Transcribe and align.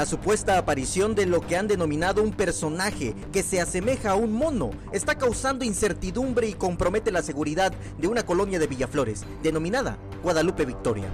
La 0.00 0.06
supuesta 0.06 0.56
aparición 0.56 1.14
de 1.14 1.26
lo 1.26 1.42
que 1.42 1.58
han 1.58 1.68
denominado 1.68 2.22
un 2.22 2.32
personaje 2.32 3.14
que 3.34 3.42
se 3.42 3.60
asemeja 3.60 4.12
a 4.12 4.14
un 4.14 4.32
mono 4.32 4.70
está 4.94 5.18
causando 5.18 5.62
incertidumbre 5.62 6.48
y 6.48 6.54
compromete 6.54 7.12
la 7.12 7.20
seguridad 7.20 7.70
de 7.98 8.08
una 8.08 8.22
colonia 8.22 8.58
de 8.58 8.66
Villaflores, 8.66 9.26
denominada 9.42 9.98
Guadalupe 10.22 10.64
Victoria. 10.64 11.10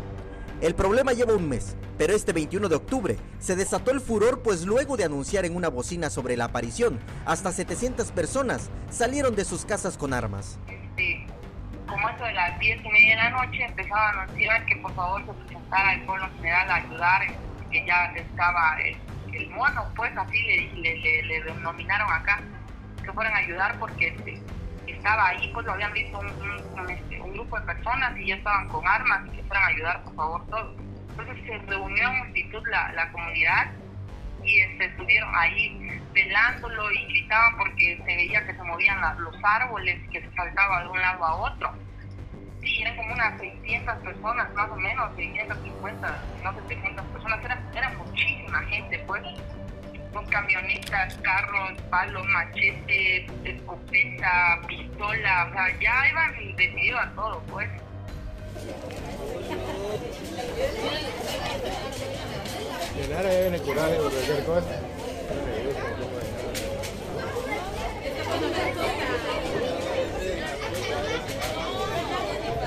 El 0.61 0.77
problema 0.77 1.15
lleva 1.15 1.35
un 1.35 1.49
mes, 1.49 1.75
pero 1.99 2.15
este 2.15 2.33
21 2.33 2.69
de 2.69 2.77
octubre 2.77 3.17
se 3.41 3.57
desató 3.57 3.91
el 3.91 4.01
furor 4.01 4.43
pues 4.43 4.65
luego 4.65 4.97
de 4.97 5.03
anunciar 5.03 5.45
en 5.47 5.57
una 5.57 5.69
bocina 5.69 6.09
sobre 6.09 6.37
la 6.37 6.45
aparición, 6.45 7.01
hasta 7.25 7.51
700 7.51 8.13
personas 8.13 8.71
salieron 8.89 9.35
de 9.35 9.45
sus 9.45 9.65
casas 9.65 9.99
con 9.99 10.15
armas. 10.15 10.61
Este, 10.69 11.27
como 11.89 12.09
eso 12.09 12.25
de 12.25 12.35
las 12.35 12.57
10 12.61 12.85
y 12.85 12.89
media 12.89 13.17
de 13.17 13.17
la 13.17 13.31
noche 13.31 13.65
a 13.65 14.23
anunciar 14.23 14.65
que 14.65 14.77
por 14.77 14.95
favor 14.95 15.27
se 15.27 15.33
presentara 15.33 16.07
pueblo 16.07 16.29
general 16.37 16.71
a 16.71 16.75
ayudar, 16.77 17.23
que 17.71 17.85
ya 17.87 18.07
estaba 18.15 18.79
el, 18.81 18.97
el 19.35 19.51
mono, 19.51 19.85
pues 19.95 20.17
así 20.17 20.43
le, 20.43 20.95
le, 20.97 21.23
le, 21.23 21.43
denominaron 21.43 22.11
acá, 22.13 22.41
que 23.03 23.13
fueran 23.13 23.35
a 23.35 23.39
ayudar 23.39 23.79
porque 23.79 24.09
este, 24.09 24.41
estaba 24.87 25.29
ahí, 25.29 25.51
pues 25.53 25.67
lo 25.67 25.73
habían 25.73 25.93
visto 25.93 26.19
un, 26.19 26.81
un, 26.81 26.91
este, 26.91 27.19
grupo 27.19 27.59
de 27.59 27.67
personas 27.67 28.17
y 28.19 28.27
ya 28.29 28.37
estaban 28.37 28.69
con 28.69 28.87
armas 28.87 29.27
y 29.27 29.37
que 29.37 29.43
fueran 29.45 29.65
a 29.65 29.69
ayudar, 29.69 30.05
por 30.05 30.15
favor, 30.15 30.47
todos. 30.47 30.77
Entonces 31.11 31.45
se 31.47 31.59
reunió 31.67 32.09
en 32.09 32.19
multitud 32.19 32.63
la, 32.71 32.93
la 32.93 33.11
comunidad 33.11 33.73
y 34.43 34.61
este, 34.61 34.85
estuvieron 34.87 35.35
ahí 35.35 36.01
velándolo 36.13 36.91
y 36.93 37.05
gritaban 37.07 37.57
porque 37.57 37.97
se 37.97 38.17
veía 38.17 38.47
que 38.47 38.55
se 38.55 38.63
movían 38.63 39.01
los 39.19 39.35
árboles 39.43 39.99
que 40.11 40.21
se 40.21 40.31
saltaba 40.35 40.83
de 40.83 40.89
un 40.89 41.01
lado 41.01 41.25
a 41.25 41.35
otro. 41.37 41.86
Sí, 42.67 42.83
eran 42.83 42.97
como 42.97 43.13
unas 43.13 43.39
600 43.39 43.95
personas, 43.99 44.53
más 44.55 44.69
o 44.71 44.75
menos, 44.75 45.15
650, 45.15 46.23
no 46.43 46.53
sé, 46.53 46.59
600 46.67 47.05
personas, 47.07 47.45
era, 47.45 47.63
era 47.77 47.91
muchísima 47.91 48.61
gente, 48.65 48.99
pues 49.07 49.23
con 50.13 50.27
camionetas, 50.27 51.15
carros, 51.23 51.81
palos, 51.91 52.27
machete, 52.27 53.27
escopeta, 53.45 54.61
pistola, 54.67 55.47
o 55.49 55.53
sea, 55.53 55.81
ya 55.81 56.09
iban 56.11 56.57
decididos 56.57 57.01
a 57.03 57.11
todo, 57.15 57.41
pues. 57.53 57.69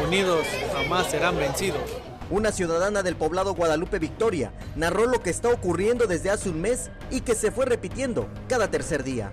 Unidos 0.02 0.48
jamás 0.74 1.12
serán 1.12 1.38
vencidos. 1.38 2.02
Una 2.30 2.52
ciudadana 2.52 3.04
del 3.04 3.16
poblado 3.16 3.54
Guadalupe 3.54 4.00
Victoria 4.00 4.54
narró 4.76 5.06
lo 5.06 5.22
que 5.22 5.30
está 5.30 5.50
ocurriendo 5.50 6.08
desde 6.08 6.30
hace 6.30 6.50
un 6.50 6.62
mes 6.62 6.90
y 7.12 7.22
que 7.22 7.36
se 7.36 7.52
fue 7.52 7.66
repitiendo 7.66 8.30
cada 8.48 8.72
tercer 8.72 9.04
día. 9.04 9.32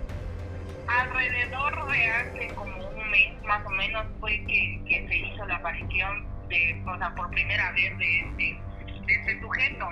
Alrededor 0.87 1.91
de 1.91 2.11
hace 2.11 2.47
como 2.55 2.75
un 2.75 3.11
mes 3.11 3.41
más 3.45 3.65
o 3.65 3.69
menos 3.69 4.05
fue 4.19 4.31
que, 4.45 4.81
que 4.87 5.07
se 5.07 5.17
hizo 5.17 5.45
la 5.45 5.55
aparición 5.55 6.25
de, 6.49 6.83
o 6.85 6.97
sea, 6.97 7.15
por 7.15 7.29
primera 7.29 7.71
vez 7.71 7.97
de, 7.97 8.31
de, 8.37 8.59
de 9.05 9.13
este 9.13 9.39
sujeto. 9.39 9.87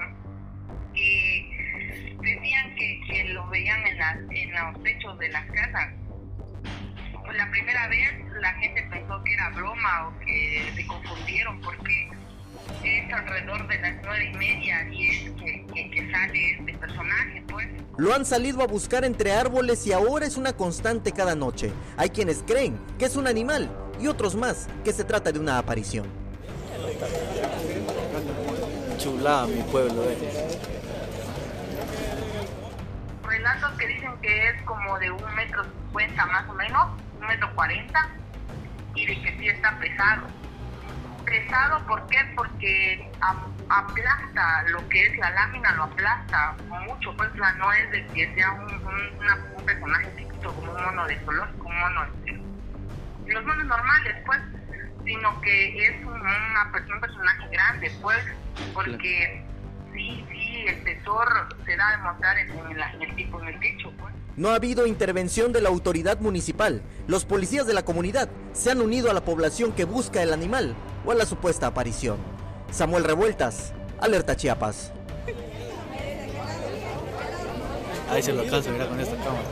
Que 0.93 2.15
decían 2.21 2.75
que, 2.75 3.01
que 3.07 3.23
lo 3.25 3.47
veían 3.49 3.85
en, 3.87 3.97
las, 3.97 4.17
en 4.29 4.51
los 4.51 4.83
techos 4.83 5.17
de 5.19 5.29
las 5.29 5.45
casas. 5.51 5.93
Pues 7.25 7.37
la 7.37 7.49
primera 7.49 7.87
vez 7.87 8.09
la 8.39 8.53
gente 8.53 8.87
pensó 8.91 9.23
que 9.23 9.33
era 9.33 9.49
broma 9.49 10.07
o 10.07 10.19
que 10.19 10.71
se 10.75 10.85
confundieron 10.85 11.59
porque 11.61 12.09
es 12.83 13.13
alrededor 13.13 13.67
de 13.67 13.79
las 13.79 13.95
nueve 14.03 14.31
y 14.31 14.37
media 14.37 14.87
y 14.89 15.07
es 15.07 15.31
que, 15.31 15.65
que, 15.73 15.91
que, 15.91 16.11
sale 16.11 16.51
este 16.51 16.77
personaje, 16.77 17.43
pues. 17.47 17.67
Lo 17.97 18.13
han 18.13 18.25
salido 18.25 18.61
a 18.61 18.67
buscar 18.67 19.05
entre 19.05 19.33
árboles 19.33 19.85
y 19.87 19.93
ahora 19.93 20.25
es 20.25 20.37
una 20.37 20.53
constante 20.53 21.11
cada 21.11 21.35
noche. 21.35 21.71
Hay 21.97 22.09
quienes 22.09 22.43
creen 22.45 22.77
que 22.99 23.05
es 23.05 23.15
un 23.15 23.27
animal 23.27 23.69
y 23.99 24.07
otros 24.07 24.35
más 24.35 24.67
que 24.83 24.93
se 24.93 25.03
trata 25.03 25.31
de 25.31 25.39
una 25.39 25.57
aparición. 25.57 26.05
Chulada 28.97 29.47
mi 29.47 29.61
pueblo, 29.63 30.03
eh. 30.03 30.59
Relatos 33.23 33.71
que 33.77 33.87
dicen 33.87 34.11
que 34.21 34.47
es 34.49 34.61
como 34.63 34.99
de 34.99 35.11
un 35.11 35.35
metro 35.35 35.63
cincuenta 35.63 36.25
más 36.27 36.49
o 36.49 36.53
menos, 36.53 36.87
un 37.25 37.31
metro 37.31 37.53
cuarenta, 37.55 38.09
y 38.93 39.05
de 39.05 39.21
que 39.21 39.37
sí 39.37 39.49
está 39.49 39.77
pesado 39.79 40.27
pesado, 41.25 41.85
¿por 41.87 42.07
qué? 42.07 42.19
Porque 42.35 43.11
aplasta 43.69 44.63
lo 44.69 44.87
que 44.89 45.07
es 45.07 45.17
la 45.17 45.31
lámina, 45.31 45.71
lo 45.73 45.83
aplasta 45.85 46.55
mucho, 46.69 47.15
pues 47.17 47.35
la 47.35 47.51
no 47.53 47.71
es 47.73 47.91
de 47.91 48.05
que 48.07 48.33
sea 48.35 48.51
un, 48.51 48.63
un, 48.63 49.17
una, 49.19 49.35
un 49.57 49.65
personaje 49.65 50.07
chiquito 50.15 50.53
como 50.53 50.71
un 50.71 50.83
mono 50.83 51.07
de 51.07 51.17
zoológico, 51.19 51.67
un 51.67 51.79
mono 51.79 52.05
de 53.25 53.33
los 53.33 53.43
monos 53.43 53.65
normales, 53.65 54.15
pues, 54.25 54.39
sino 55.03 55.41
que 55.41 55.87
es 55.87 56.05
un, 56.05 56.13
una, 56.13 56.71
un 56.93 57.01
personaje 57.01 57.47
grande, 57.51 57.91
pues, 58.01 58.23
porque 58.73 59.43
sí, 59.93 60.25
sí, 60.29 60.65
el 60.67 60.83
tesoro 60.83 61.47
se 61.65 61.75
da 61.75 61.87
a 61.87 61.97
demostrar 61.97 62.37
en, 62.37 62.51
en, 62.51 62.77
la, 62.77 62.91
en 62.93 63.01
el 63.01 63.15
tipo, 63.15 63.41
en 63.41 63.47
el 63.47 63.59
techo, 63.59 63.91
pues. 63.97 64.13
No 64.37 64.49
ha 64.49 64.55
habido 64.55 64.85
intervención 64.85 65.53
de 65.53 65.61
la 65.61 65.69
autoridad 65.69 66.19
municipal. 66.19 66.81
Los 67.07 67.23
policías 67.23 67.65
de 67.65 67.73
la 67.73 67.85
comunidad 67.85 68.27
se 68.51 68.69
han 68.69 68.81
unido 68.81 69.09
a 69.09 69.13
la 69.13 69.23
población 69.23 69.71
que 69.71 69.85
busca 69.85 70.21
el 70.21 70.33
animal 70.33 70.75
o 71.05 71.11
a 71.11 71.15
la 71.15 71.25
supuesta 71.25 71.67
aparición. 71.67 72.17
Samuel 72.69 73.05
Revueltas, 73.05 73.71
Alerta 73.97 74.35
Chiapas. 74.35 74.91
Ahí 78.09 78.21
se 78.21 78.33
lo 78.33 78.41
alcanza, 78.41 78.71
mira 78.71 78.87
con 78.89 78.99
esta 78.99 79.15
cámara. 79.15 79.47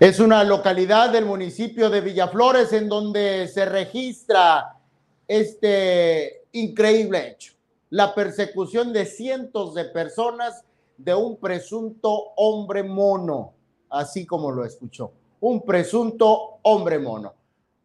Es 0.00 0.18
una 0.18 0.42
localidad 0.42 1.10
del 1.10 1.24
municipio 1.24 1.88
de 1.88 2.00
Villaflores 2.00 2.72
en 2.72 2.88
donde 2.88 3.46
se 3.46 3.64
registra 3.64 4.74
este 5.28 6.42
increíble 6.50 7.28
hecho 7.28 7.53
la 7.90 8.14
persecución 8.14 8.92
de 8.92 9.06
cientos 9.06 9.74
de 9.74 9.84
personas 9.86 10.64
de 10.96 11.14
un 11.14 11.36
presunto 11.38 12.32
hombre 12.36 12.82
mono, 12.82 13.54
así 13.90 14.26
como 14.26 14.50
lo 14.50 14.64
escuchó, 14.64 15.12
un 15.40 15.62
presunto 15.62 16.58
hombre 16.62 16.98
mono. 16.98 17.34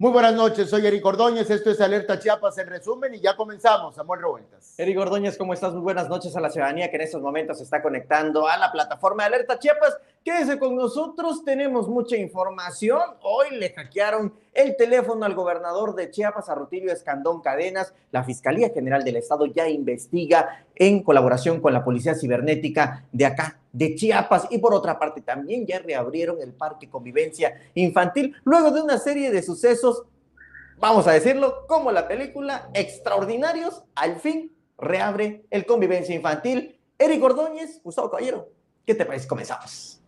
Muy 0.02 0.12
buenas 0.12 0.34
noches, 0.34 0.70
soy 0.70 0.88
Eric 0.88 1.06
Ordóñez, 1.06 1.50
esto 1.50 1.72
es 1.72 1.82
Alerta 1.82 2.18
Chiapas 2.18 2.58
en 2.58 2.68
resumen 2.68 3.14
y 3.16 3.20
ya 3.20 3.36
comenzamos, 3.36 3.96
Samuel 3.96 4.22
Revueltas. 4.22 4.80
Eric 4.80 4.98
Ordóñez, 4.98 5.38
¿cómo 5.38 5.54
estás? 5.54 5.74
Muy 5.74 5.82
buenas 5.82 6.08
noches 6.08 6.34
a 6.38 6.40
la 6.40 6.50
ciudadanía 6.50 6.90
que 6.90 6.96
en 6.96 7.02
estos 7.02 7.22
momentos 7.22 7.58
se 7.58 7.66
está 7.66 7.82
conectando 7.82 8.48
a 8.48 8.56
la 8.56 8.72
plataforma 8.72 9.24
de 9.24 9.36
Alerta 9.36 9.60
Chiapas. 9.60 9.98
Quédese 10.24 10.60
con 10.60 10.76
nosotros, 10.76 11.46
tenemos 11.46 11.88
mucha 11.88 12.18
información. 12.18 13.00
Hoy 13.22 13.56
le 13.56 13.72
hackearon 13.72 14.34
el 14.54 14.76
teléfono 14.76 15.26
al 15.26 15.34
gobernador 15.34 15.96
de 15.96 16.12
Chiapas, 16.12 16.50
a 16.50 16.56
Rutilio 16.56 16.92
Escandón 16.92 17.42
Cadenas. 17.42 17.94
La 18.12 18.26
Fiscalía 18.26 18.70
General 18.70 19.02
del 19.04 19.16
Estado 19.16 19.46
ya 19.46 19.70
investiga 19.70 20.66
en 20.76 21.04
colaboración 21.04 21.62
con 21.62 21.72
la 21.72 21.86
Policía 21.86 22.16
Cibernética 22.16 23.06
de 23.14 23.26
acá, 23.26 23.60
de 23.72 23.96
Chiapas. 23.96 24.48
Y 24.50 24.58
por 24.58 24.74
otra 24.74 25.00
parte, 25.00 25.22
también 25.22 25.66
ya 25.66 25.80
reabrieron 25.80 26.42
el 26.42 26.52
Parque 26.52 26.90
Convivencia 26.90 27.58
Infantil 27.76 28.36
luego 28.44 28.72
de 28.72 28.82
una 28.82 28.98
serie 28.98 29.32
de 29.32 29.42
sucesos, 29.42 30.04
vamos 30.78 31.08
a 31.08 31.14
decirlo, 31.14 31.66
como 31.66 31.94
la 31.94 32.10
película 32.10 32.70
Extraordinarios, 32.74 33.84
al 33.96 34.18
fin 34.18 34.52
reabre 34.78 35.46
el 35.50 35.66
Convivencia 35.66 36.14
Infantil. 36.14 36.78
Eric 36.98 37.24
Ordóñez, 37.24 37.82
Gustavo 37.82 38.10
Caballero, 38.10 38.50
¿qué 38.86 38.94
te 38.94 39.06
parece? 39.06 39.26
Comenzamos. 39.26 39.99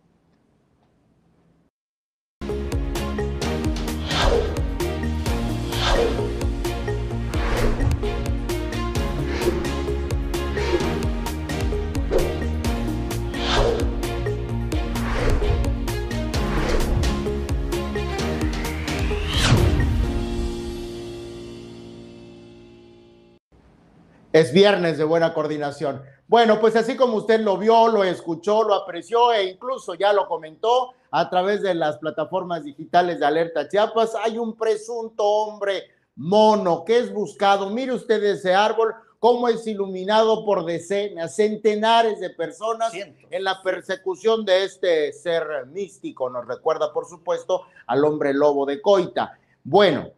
Es 24.32 24.52
viernes 24.52 24.96
de 24.96 25.04
buena 25.04 25.34
coordinación. 25.34 26.02
Bueno, 26.26 26.58
pues 26.58 26.74
así 26.76 26.96
como 26.96 27.18
usted 27.18 27.40
lo 27.40 27.58
vio, 27.58 27.88
lo 27.88 28.02
escuchó, 28.02 28.62
lo 28.62 28.74
apreció 28.74 29.32
e 29.32 29.44
incluso 29.44 29.94
ya 29.94 30.14
lo 30.14 30.26
comentó 30.26 30.94
a 31.10 31.28
través 31.28 31.60
de 31.60 31.74
las 31.74 31.98
plataformas 31.98 32.64
digitales 32.64 33.20
de 33.20 33.26
Alerta 33.26 33.68
Chiapas, 33.68 34.14
hay 34.14 34.38
un 34.38 34.56
presunto 34.56 35.22
hombre 35.22 35.90
mono 36.16 36.84
que 36.86 36.98
es 36.98 37.12
buscado. 37.12 37.68
Mire 37.68 37.92
usted 37.92 38.24
ese 38.24 38.54
árbol, 38.54 38.94
cómo 39.18 39.48
es 39.48 39.66
iluminado 39.66 40.46
por 40.46 40.64
decenas, 40.64 41.36
centenares 41.36 42.18
de 42.18 42.30
personas 42.30 42.92
Cientos. 42.92 43.30
en 43.30 43.44
la 43.44 43.62
persecución 43.62 44.46
de 44.46 44.64
este 44.64 45.12
ser 45.12 45.66
místico. 45.66 46.30
Nos 46.30 46.46
recuerda, 46.46 46.94
por 46.94 47.06
supuesto, 47.06 47.66
al 47.86 48.02
hombre 48.06 48.32
lobo 48.32 48.64
de 48.64 48.80
Coita. 48.80 49.38
Bueno, 49.62 50.08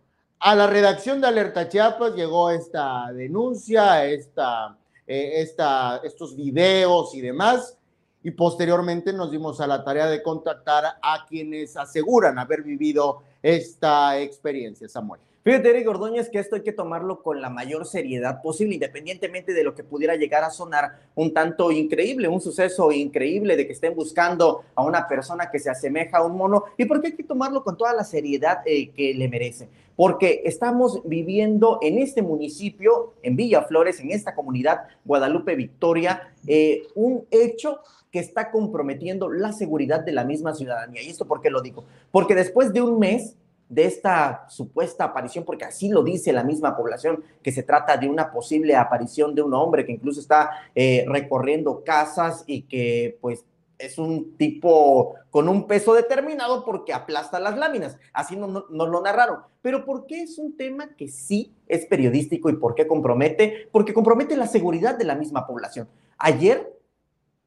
A 0.46 0.54
la 0.54 0.66
redacción 0.66 1.22
de 1.22 1.26
Alerta 1.26 1.70
Chiapas 1.70 2.14
llegó 2.14 2.50
esta 2.50 3.10
denuncia, 3.14 4.04
esta, 4.04 4.76
eh, 5.06 5.40
esta, 5.40 6.02
estos 6.04 6.36
videos 6.36 7.14
y 7.14 7.22
demás, 7.22 7.78
y 8.22 8.30
posteriormente 8.30 9.14
nos 9.14 9.30
dimos 9.30 9.58
a 9.62 9.66
la 9.66 9.82
tarea 9.82 10.06
de 10.06 10.22
contactar 10.22 10.98
a 11.00 11.24
quienes 11.26 11.78
aseguran 11.78 12.38
haber 12.38 12.62
vivido 12.62 13.22
esta 13.42 14.20
experiencia, 14.20 14.86
Samuel. 14.86 15.22
Fíjate, 15.44 15.68
Eric 15.68 15.86
Ordóñez, 15.86 16.30
que 16.30 16.38
esto 16.38 16.56
hay 16.56 16.62
que 16.62 16.72
tomarlo 16.72 17.22
con 17.22 17.42
la 17.42 17.50
mayor 17.50 17.84
seriedad 17.84 18.40
posible, 18.40 18.76
independientemente 18.76 19.52
de 19.52 19.62
lo 19.62 19.74
que 19.74 19.84
pudiera 19.84 20.16
llegar 20.16 20.42
a 20.42 20.48
sonar 20.48 21.00
un 21.14 21.34
tanto 21.34 21.70
increíble, 21.70 22.28
un 22.28 22.40
suceso 22.40 22.90
increíble 22.90 23.54
de 23.54 23.66
que 23.66 23.74
estén 23.74 23.94
buscando 23.94 24.62
a 24.74 24.82
una 24.82 25.06
persona 25.06 25.50
que 25.50 25.58
se 25.58 25.68
asemeja 25.68 26.16
a 26.16 26.24
un 26.24 26.38
mono. 26.38 26.64
¿Y 26.78 26.86
por 26.86 27.02
qué 27.02 27.08
hay 27.08 27.12
que 27.12 27.24
tomarlo 27.24 27.62
con 27.62 27.76
toda 27.76 27.92
la 27.92 28.04
seriedad 28.04 28.62
eh, 28.64 28.88
que 28.92 29.12
le 29.12 29.28
merece? 29.28 29.68
Porque 29.96 30.40
estamos 30.46 31.02
viviendo 31.04 31.78
en 31.82 31.98
este 31.98 32.22
municipio, 32.22 33.12
en 33.22 33.36
Villaflores, 33.36 34.00
en 34.00 34.12
esta 34.12 34.34
comunidad 34.34 34.84
Guadalupe 35.04 35.56
Victoria, 35.56 36.32
eh, 36.46 36.84
un 36.94 37.26
hecho 37.30 37.80
que 38.10 38.18
está 38.18 38.50
comprometiendo 38.50 39.28
la 39.28 39.52
seguridad 39.52 40.00
de 40.00 40.12
la 40.12 40.24
misma 40.24 40.54
ciudadanía. 40.54 41.02
¿Y 41.02 41.10
esto 41.10 41.26
por 41.26 41.42
qué 41.42 41.50
lo 41.50 41.60
digo? 41.60 41.84
Porque 42.10 42.34
después 42.34 42.72
de 42.72 42.80
un 42.80 42.98
mes 42.98 43.36
de 43.74 43.86
esta 43.86 44.46
supuesta 44.48 45.04
aparición, 45.04 45.44
porque 45.44 45.64
así 45.64 45.88
lo 45.88 46.04
dice 46.04 46.32
la 46.32 46.44
misma 46.44 46.76
población, 46.76 47.24
que 47.42 47.50
se 47.50 47.64
trata 47.64 47.96
de 47.96 48.08
una 48.08 48.30
posible 48.30 48.76
aparición 48.76 49.34
de 49.34 49.42
un 49.42 49.52
hombre 49.52 49.84
que 49.84 49.92
incluso 49.92 50.20
está 50.20 50.50
eh, 50.74 51.04
recorriendo 51.08 51.82
casas 51.82 52.44
y 52.46 52.62
que 52.62 53.18
pues 53.20 53.44
es 53.76 53.98
un 53.98 54.36
tipo 54.36 55.16
con 55.30 55.48
un 55.48 55.66
peso 55.66 55.94
determinado 55.94 56.64
porque 56.64 56.92
aplasta 56.92 57.40
las 57.40 57.58
láminas. 57.58 57.98
Así 58.12 58.36
nos 58.36 58.48
no, 58.50 58.66
no 58.70 58.86
lo 58.86 59.02
narraron. 59.02 59.40
Pero 59.60 59.84
¿por 59.84 60.06
qué 60.06 60.22
es 60.22 60.38
un 60.38 60.56
tema 60.56 60.94
que 60.96 61.08
sí 61.08 61.52
es 61.66 61.84
periodístico 61.86 62.48
y 62.50 62.56
por 62.56 62.76
qué 62.76 62.86
compromete? 62.86 63.68
Porque 63.72 63.92
compromete 63.92 64.36
la 64.36 64.46
seguridad 64.46 64.96
de 64.96 65.04
la 65.04 65.16
misma 65.16 65.46
población. 65.46 65.88
Ayer 66.18 66.73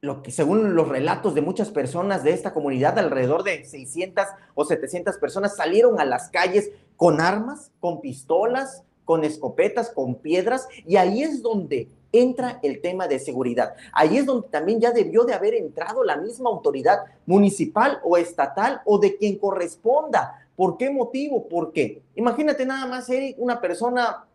lo 0.02 0.22
que 0.22 0.32
según 0.32 0.76
los 0.76 0.88
relatos 0.88 1.34
de 1.34 1.42
muchas 1.42 1.72
personas 1.72 2.24
de 2.24 2.32
esta 2.32 2.54
comunidad, 2.54 3.00
alrededor 3.00 3.44
de 3.44 3.66
600 3.66 4.26
o 4.54 4.64
700 4.64 5.18
personas 5.18 5.56
salieron 5.56 6.00
a 6.00 6.06
las 6.06 6.30
calles 6.30 6.72
con 6.96 7.20
armas, 7.20 7.72
con 7.80 8.00
pistolas, 8.00 8.84
con 9.06 9.24
escopetas, 9.24 9.90
con 9.90 10.16
piedras, 10.16 10.68
y 10.86 10.98
ahí 10.98 11.24
es 11.24 11.42
donde 11.42 11.88
entra 12.12 12.60
el 12.62 12.82
tema 12.82 13.08
de 13.08 13.20
seguridad. 13.20 13.74
Ahí 13.92 14.18
es 14.18 14.26
donde 14.26 14.50
también 14.50 14.80
ya 14.80 14.92
debió 14.92 15.24
de 15.24 15.34
haber 15.34 15.56
entrado 15.56 16.04
la 16.04 16.18
misma 16.18 16.50
autoridad 16.50 17.00
municipal 17.26 18.00
o 18.04 18.18
estatal 18.18 18.82
o 18.86 19.00
de 19.00 19.18
quien 19.18 19.38
corresponda. 19.38 20.48
¿Por 20.56 20.78
qué 20.78 20.90
motivo? 20.90 21.48
Porque 21.48 22.04
imagínate 22.16 22.66
nada 22.66 22.86
más, 22.86 23.10
Eric, 23.10 23.36
una 23.40 23.60
persona 23.60 24.27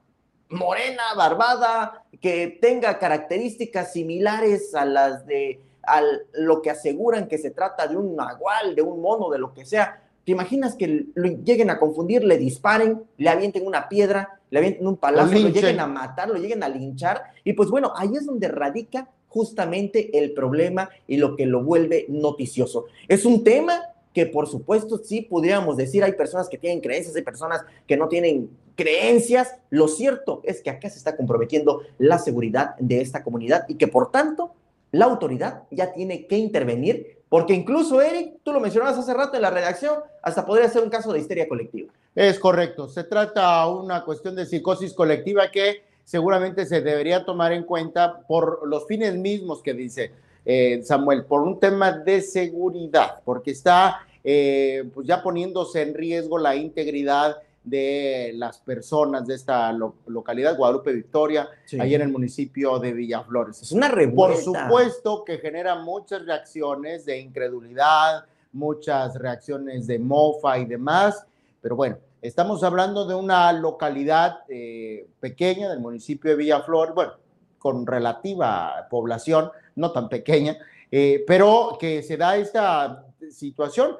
morena, 0.52 1.02
barbada, 1.16 2.04
que 2.20 2.58
tenga 2.60 2.99
características 2.99 3.93
similares 3.93 4.75
a 4.75 4.84
las 4.84 5.26
de 5.26 5.60
a 5.84 6.00
lo 6.34 6.62
que 6.62 6.70
aseguran 6.70 7.26
que 7.26 7.38
se 7.38 7.50
trata 7.50 7.87
de 7.88 7.96
un 7.96 8.14
nahual, 8.14 8.75
de 8.75 8.82
un 8.82 9.00
mono, 9.00 9.31
de 9.31 9.38
lo 9.38 9.52
que 9.52 9.64
sea. 9.64 10.00
¿Te 10.25 10.31
imaginas 10.31 10.76
que 10.76 11.06
lo 11.14 11.28
lleguen 11.28 11.70
a 11.70 11.81
confundir, 11.81 12.22
le 12.22 12.38
disparen, 12.38 13.02
le 13.16 13.28
avienten 13.28 13.66
una 13.66 13.88
piedra, 13.88 14.38
le 14.50 14.58
avienten 14.60 14.87
un 14.87 14.96
palazo, 14.96 15.32
lo 15.32 15.49
lleguen 15.49 15.81
a 15.81 15.87
matar, 15.88 16.28
lo 16.28 16.37
lleguen 16.37 16.62
a 16.62 16.69
linchar? 16.69 17.25
Y 17.43 17.55
pues 17.55 17.69
bueno, 17.69 17.93
ahí 17.96 18.14
es 18.14 18.26
donde 18.26 18.46
radica 18.46 19.08
justamente 19.26 20.16
el 20.16 20.32
problema 20.32 20.90
y 21.08 21.16
lo 21.16 21.34
que 21.34 21.46
lo 21.46 21.64
vuelve 21.64 22.06
noticioso. 22.08 22.84
Es 23.08 23.25
un 23.25 23.43
tema 23.43 23.82
que 24.12 24.26
por 24.26 24.46
supuesto 24.46 24.98
sí 24.98 25.22
podríamos 25.22 25.76
decir, 25.76 26.05
hay 26.05 26.12
personas 26.12 26.48
que 26.48 26.58
tienen 26.58 26.81
creencias, 26.81 27.16
hay 27.16 27.22
personas 27.22 27.64
que 27.87 27.96
no 27.96 28.08
tienen 28.08 28.50
creencias. 28.74 29.56
Lo 29.70 29.88
cierto 29.88 30.40
es 30.44 30.62
que 30.62 30.70
acá 30.70 30.88
se 30.90 30.98
está 30.98 31.16
comprometiendo 31.16 31.82
la 31.98 32.19
seguridad 32.19 32.76
de 32.78 33.00
esta 33.00 33.22
comunidad 33.22 33.64
y 33.69 33.74
que 33.74 33.88
por 33.88 34.10
tanto 34.10 34.54
la 34.92 35.06
autoridad 35.06 35.62
ya 35.70 35.92
tiene 35.92 36.26
que 36.26 36.36
intervenir, 36.36 37.19
porque 37.28 37.54
incluso, 37.54 38.02
Eric, 38.02 38.34
tú 38.42 38.52
lo 38.52 38.60
mencionabas 38.60 38.98
hace 38.98 39.14
rato 39.14 39.36
en 39.36 39.42
la 39.42 39.50
redacción, 39.50 40.00
hasta 40.22 40.44
podría 40.44 40.69
ser 40.69 40.82
un 40.82 40.90
caso 40.90 41.12
de 41.12 41.20
histeria 41.20 41.48
colectiva. 41.48 41.90
Es 42.14 42.38
correcto, 42.38 42.88
se 42.88 43.04
trata 43.04 43.64
de 43.64 43.72
una 43.72 44.04
cuestión 44.04 44.36
de 44.36 44.44
psicosis 44.44 44.92
colectiva 44.92 45.50
que 45.50 45.82
seguramente 46.04 46.66
se 46.66 46.82
debería 46.82 47.24
tomar 47.24 47.52
en 47.52 47.64
cuenta 47.64 48.20
por 48.28 48.69
los 48.69 48.86
fines 48.86 49.14
mismos 49.14 49.62
que 49.62 49.72
dice 49.72 50.12
eh, 50.44 50.82
Samuel, 50.84 51.24
por 51.24 51.40
un 51.40 51.58
tema 51.58 51.92
de 51.92 52.20
seguridad, 52.20 53.22
porque 53.24 53.52
está 53.52 54.06
eh, 54.24 54.84
pues 54.92 55.06
ya 55.06 55.22
poniéndose 55.22 55.82
en 55.82 55.94
riesgo 55.94 56.38
la 56.38 56.54
integridad 56.54 57.36
de 57.64 58.32
las 58.35 58.59
personas 58.59 59.26
de 59.26 59.35
esta 59.35 59.73
localidad, 60.06 60.56
Guadalupe 60.56 60.93
Victoria, 60.93 61.49
ahí 61.79 61.94
en 61.94 62.03
el 62.03 62.09
municipio 62.09 62.79
de 62.79 62.93
Villaflores. 62.93 63.62
Es 63.62 63.73
una 63.73 63.88
revuelta. 63.88 64.43
Por 64.44 64.56
supuesto 64.56 65.25
que 65.25 65.38
genera 65.38 65.76
muchas 65.76 66.26
reacciones 66.26 67.05
de 67.05 67.20
incredulidad, 67.20 68.25
muchas 68.53 69.14
reacciones 69.14 69.87
de 69.87 69.99
mofa 69.99 70.59
y 70.59 70.64
demás, 70.64 71.25
pero 71.61 71.76
bueno, 71.76 71.99
estamos 72.20 72.64
hablando 72.64 73.06
de 73.06 73.14
una 73.14 73.53
localidad 73.53 74.41
eh, 74.49 75.06
pequeña 75.20 75.70
del 75.70 75.81
municipio 75.81 76.31
de 76.31 76.37
Villaflores, 76.37 76.94
bueno, 76.94 77.12
con 77.58 77.87
relativa 77.87 78.88
población, 78.91 79.50
no 79.76 79.93
tan 79.93 80.08
pequeña, 80.08 80.58
eh, 80.91 81.25
pero 81.26 81.76
que 81.79 82.03
se 82.03 82.17
da 82.17 82.37
esta 82.37 83.06
situación 83.31 83.97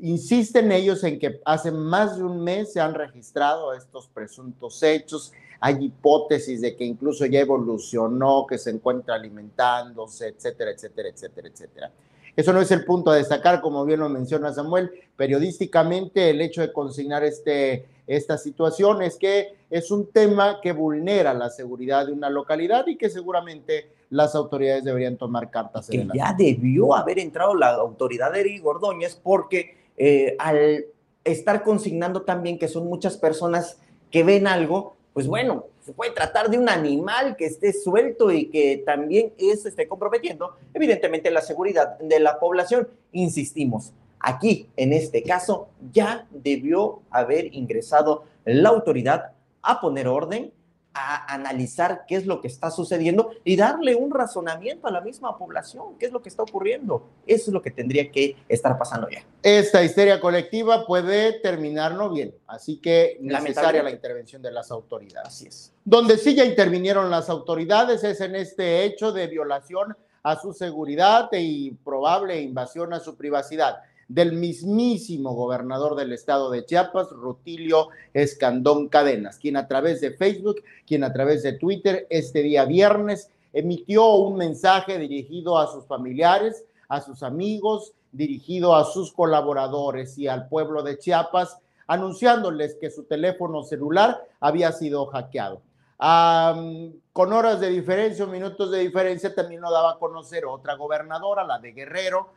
insisten 0.00 0.72
ellos 0.72 1.02
en 1.04 1.18
que 1.18 1.40
hace 1.44 1.70
más 1.70 2.16
de 2.16 2.24
un 2.24 2.42
mes 2.42 2.72
se 2.72 2.80
han 2.80 2.94
registrado 2.94 3.72
estos 3.74 4.08
presuntos 4.08 4.82
hechos. 4.82 5.32
Hay 5.60 5.76
hipótesis 5.80 6.60
de 6.60 6.76
que 6.76 6.84
incluso 6.84 7.26
ya 7.26 7.40
evolucionó, 7.40 8.46
que 8.46 8.58
se 8.58 8.70
encuentra 8.70 9.16
alimentándose, 9.16 10.28
etcétera, 10.28 10.70
etcétera, 10.70 11.08
etcétera, 11.08 11.48
etcétera. 11.48 11.92
Eso 12.36 12.52
no 12.52 12.60
es 12.60 12.70
el 12.70 12.84
punto 12.84 13.10
a 13.10 13.16
destacar, 13.16 13.60
como 13.60 13.84
bien 13.84 13.98
lo 13.98 14.08
menciona 14.08 14.52
Samuel. 14.52 14.92
Periodísticamente, 15.16 16.30
el 16.30 16.40
hecho 16.40 16.60
de 16.60 16.72
consignar 16.72 17.24
este, 17.24 17.86
esta 18.06 18.38
situación 18.38 19.02
es 19.02 19.16
que 19.16 19.56
es 19.68 19.90
un 19.90 20.06
tema 20.06 20.60
que 20.62 20.70
vulnera 20.70 21.34
la 21.34 21.50
seguridad 21.50 22.06
de 22.06 22.12
una 22.12 22.30
localidad 22.30 22.86
y 22.86 22.96
que 22.96 23.10
seguramente 23.10 23.90
las 24.10 24.36
autoridades 24.36 24.84
deberían 24.84 25.16
tomar 25.16 25.50
cartas 25.50 25.90
en 25.90 26.08
que 26.08 26.18
Ya 26.18 26.32
debió 26.32 26.94
haber 26.94 27.18
entrado 27.18 27.54
la 27.56 27.70
autoridad 27.70 28.32
de 28.32 28.40
Eric 28.40 28.64
Ordóñez 28.64 29.18
porque 29.20 29.77
eh, 29.98 30.36
al 30.38 30.86
estar 31.24 31.62
consignando 31.62 32.22
también 32.22 32.58
que 32.58 32.68
son 32.68 32.86
muchas 32.86 33.16
personas 33.16 33.78
que 34.10 34.22
ven 34.22 34.46
algo, 34.46 34.96
pues 35.12 35.26
bueno, 35.26 35.66
se 35.80 35.92
puede 35.92 36.12
tratar 36.12 36.50
de 36.50 36.58
un 36.58 36.68
animal 36.68 37.36
que 37.36 37.46
esté 37.46 37.72
suelto 37.72 38.30
y 38.30 38.46
que 38.50 38.82
también 38.84 39.32
eso 39.38 39.68
esté 39.68 39.88
comprometiendo, 39.88 40.54
evidentemente, 40.74 41.30
la 41.30 41.40
seguridad 41.40 41.98
de 41.98 42.20
la 42.20 42.38
población. 42.38 42.88
Insistimos, 43.12 43.92
aquí, 44.20 44.68
en 44.76 44.92
este 44.92 45.22
caso, 45.22 45.68
ya 45.92 46.26
debió 46.30 47.00
haber 47.10 47.54
ingresado 47.54 48.24
la 48.44 48.68
autoridad 48.68 49.32
a 49.62 49.80
poner 49.80 50.08
orden 50.08 50.52
a 50.98 51.32
analizar 51.32 52.04
qué 52.06 52.16
es 52.16 52.26
lo 52.26 52.40
que 52.40 52.48
está 52.48 52.70
sucediendo 52.70 53.30
y 53.44 53.56
darle 53.56 53.94
un 53.94 54.10
razonamiento 54.10 54.88
a 54.88 54.90
la 54.90 55.00
misma 55.00 55.38
población, 55.38 55.96
qué 55.98 56.06
es 56.06 56.12
lo 56.12 56.20
que 56.20 56.28
está 56.28 56.42
ocurriendo. 56.42 57.06
Eso 57.26 57.50
es 57.50 57.54
lo 57.54 57.62
que 57.62 57.70
tendría 57.70 58.10
que 58.10 58.36
estar 58.48 58.76
pasando 58.76 59.08
ya. 59.08 59.22
Esta 59.42 59.82
histeria 59.82 60.20
colectiva 60.20 60.86
puede 60.86 61.40
terminar 61.40 61.94
no 61.94 62.10
bien, 62.10 62.34
así 62.46 62.78
que 62.78 63.16
necesaria 63.20 63.82
la 63.82 63.90
intervención 63.90 64.42
de 64.42 64.50
las 64.50 64.70
autoridades. 64.70 65.28
Así 65.28 65.46
es. 65.46 65.72
Donde 65.84 66.18
sí 66.18 66.34
ya 66.34 66.44
intervinieron 66.44 67.10
las 67.10 67.30
autoridades 67.30 68.02
es 68.02 68.20
en 68.20 68.34
este 68.34 68.84
hecho 68.84 69.12
de 69.12 69.26
violación 69.28 69.96
a 70.22 70.36
su 70.36 70.52
seguridad 70.52 71.28
y 71.32 71.70
probable 71.70 72.40
invasión 72.40 72.92
a 72.92 73.00
su 73.00 73.16
privacidad 73.16 73.78
del 74.08 74.32
mismísimo 74.32 75.34
gobernador 75.34 75.94
del 75.94 76.12
estado 76.12 76.50
de 76.50 76.64
Chiapas, 76.64 77.10
Rutilio 77.10 77.88
Escandón 78.14 78.88
Cadenas, 78.88 79.38
quien 79.38 79.56
a 79.56 79.68
través 79.68 80.00
de 80.00 80.12
Facebook, 80.12 80.62
quien 80.86 81.04
a 81.04 81.12
través 81.12 81.42
de 81.42 81.52
Twitter 81.52 82.06
este 82.08 82.42
día 82.42 82.64
viernes 82.64 83.30
emitió 83.52 84.14
un 84.14 84.36
mensaje 84.36 84.98
dirigido 84.98 85.58
a 85.58 85.70
sus 85.70 85.86
familiares, 85.86 86.64
a 86.88 87.02
sus 87.02 87.22
amigos, 87.22 87.92
dirigido 88.12 88.74
a 88.74 88.84
sus 88.84 89.12
colaboradores 89.12 90.16
y 90.16 90.26
al 90.26 90.48
pueblo 90.48 90.82
de 90.82 90.98
Chiapas, 90.98 91.58
anunciándoles 91.86 92.76
que 92.76 92.90
su 92.90 93.04
teléfono 93.04 93.62
celular 93.62 94.22
había 94.40 94.72
sido 94.72 95.06
hackeado. 95.06 95.60
con 95.98 97.32
horas 97.32 97.60
de 97.60 97.70
diferencia 97.70 98.24
o 98.24 98.28
minutos 98.28 98.70
de 98.70 98.78
diferencia 98.78 99.34
también 99.34 99.60
lo 99.60 99.70
daba 99.70 99.92
a 99.92 99.98
conocer 99.98 100.46
otra 100.46 100.76
gobernadora, 100.76 101.44
la 101.44 101.58
de 101.58 101.72
Guerrero, 101.72 102.28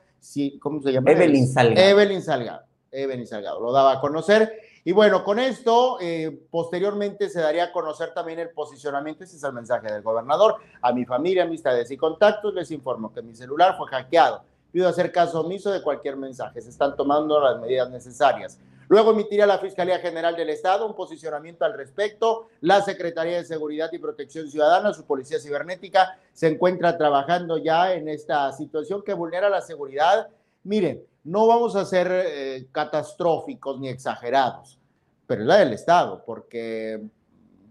¿cómo 0.60 0.82
se 0.82 0.92
llama? 0.92 1.12
Evelyn 1.12 1.48
Salgado. 1.48 1.82
Evelyn 1.82 2.22
Salgado. 2.22 2.64
Evelyn 2.92 3.28
Salgado, 3.28 3.60
lo 3.60 3.72
daba 3.72 3.94
a 3.94 4.00
conocer. 4.00 4.52
Y 4.84 4.92
bueno, 4.92 5.24
con 5.24 5.40
esto, 5.40 6.00
eh, 6.02 6.46
posteriormente 6.50 7.30
se 7.30 7.40
daría 7.40 7.66
a 7.66 7.72
conocer 7.72 8.14
también 8.14 8.40
el 8.40 8.50
posicionamiento, 8.50 9.24
ese 9.24 9.38
es 9.38 9.44
el 9.44 9.54
mensaje 9.54 9.92
del 9.92 10.02
gobernador. 10.02 10.56
A 10.82 10.92
mi 10.92 11.06
familia, 11.06 11.44
amistades 11.44 11.92
y 11.92 11.98
contactos 11.98 12.54
les 12.54 12.72
informo 12.72 13.14
que 13.14 13.22
mi 13.22 13.36
celular 13.36 13.78
fue 13.78 13.88
hackeado. 13.88 14.44
Pido 14.72 14.88
hacer 14.88 15.12
caso 15.12 15.42
omiso 15.42 15.72
de 15.72 15.82
cualquier 15.82 16.16
mensaje. 16.16 16.62
Se 16.62 16.70
están 16.70 16.96
tomando 16.96 17.40
las 17.40 17.60
medidas 17.60 17.90
necesarias. 17.90 18.58
Luego 18.92 19.12
emitiría 19.12 19.46
la 19.46 19.58
Fiscalía 19.58 20.00
General 20.00 20.36
del 20.36 20.50
Estado 20.50 20.86
un 20.86 20.94
posicionamiento 20.94 21.64
al 21.64 21.78
respecto. 21.78 22.50
La 22.60 22.82
Secretaría 22.82 23.38
de 23.38 23.46
Seguridad 23.46 23.90
y 23.94 24.00
Protección 24.00 24.52
Ciudadana, 24.52 24.94
su 24.94 25.06
Policía 25.06 25.40
Cibernética, 25.40 26.20
se 26.34 26.50
encuentra 26.50 26.98
trabajando 26.98 27.58
ya 27.58 27.94
en 27.94 28.10
esta 28.10 28.52
situación 28.52 29.02
que 29.02 29.14
vulnera 29.14 29.48
la 29.48 29.62
seguridad. 29.62 30.28
Miren, 30.64 31.06
no 31.24 31.48
vamos 31.48 31.78
a 31.78 31.86
ser 31.86 32.12
eh, 32.12 32.68
catastróficos 32.74 33.80
ni 33.80 33.88
exagerados, 33.88 34.78
pero 35.26 35.44
es 35.44 35.48
la 35.48 35.56
del 35.60 35.72
Estado, 35.72 36.22
porque 36.26 37.02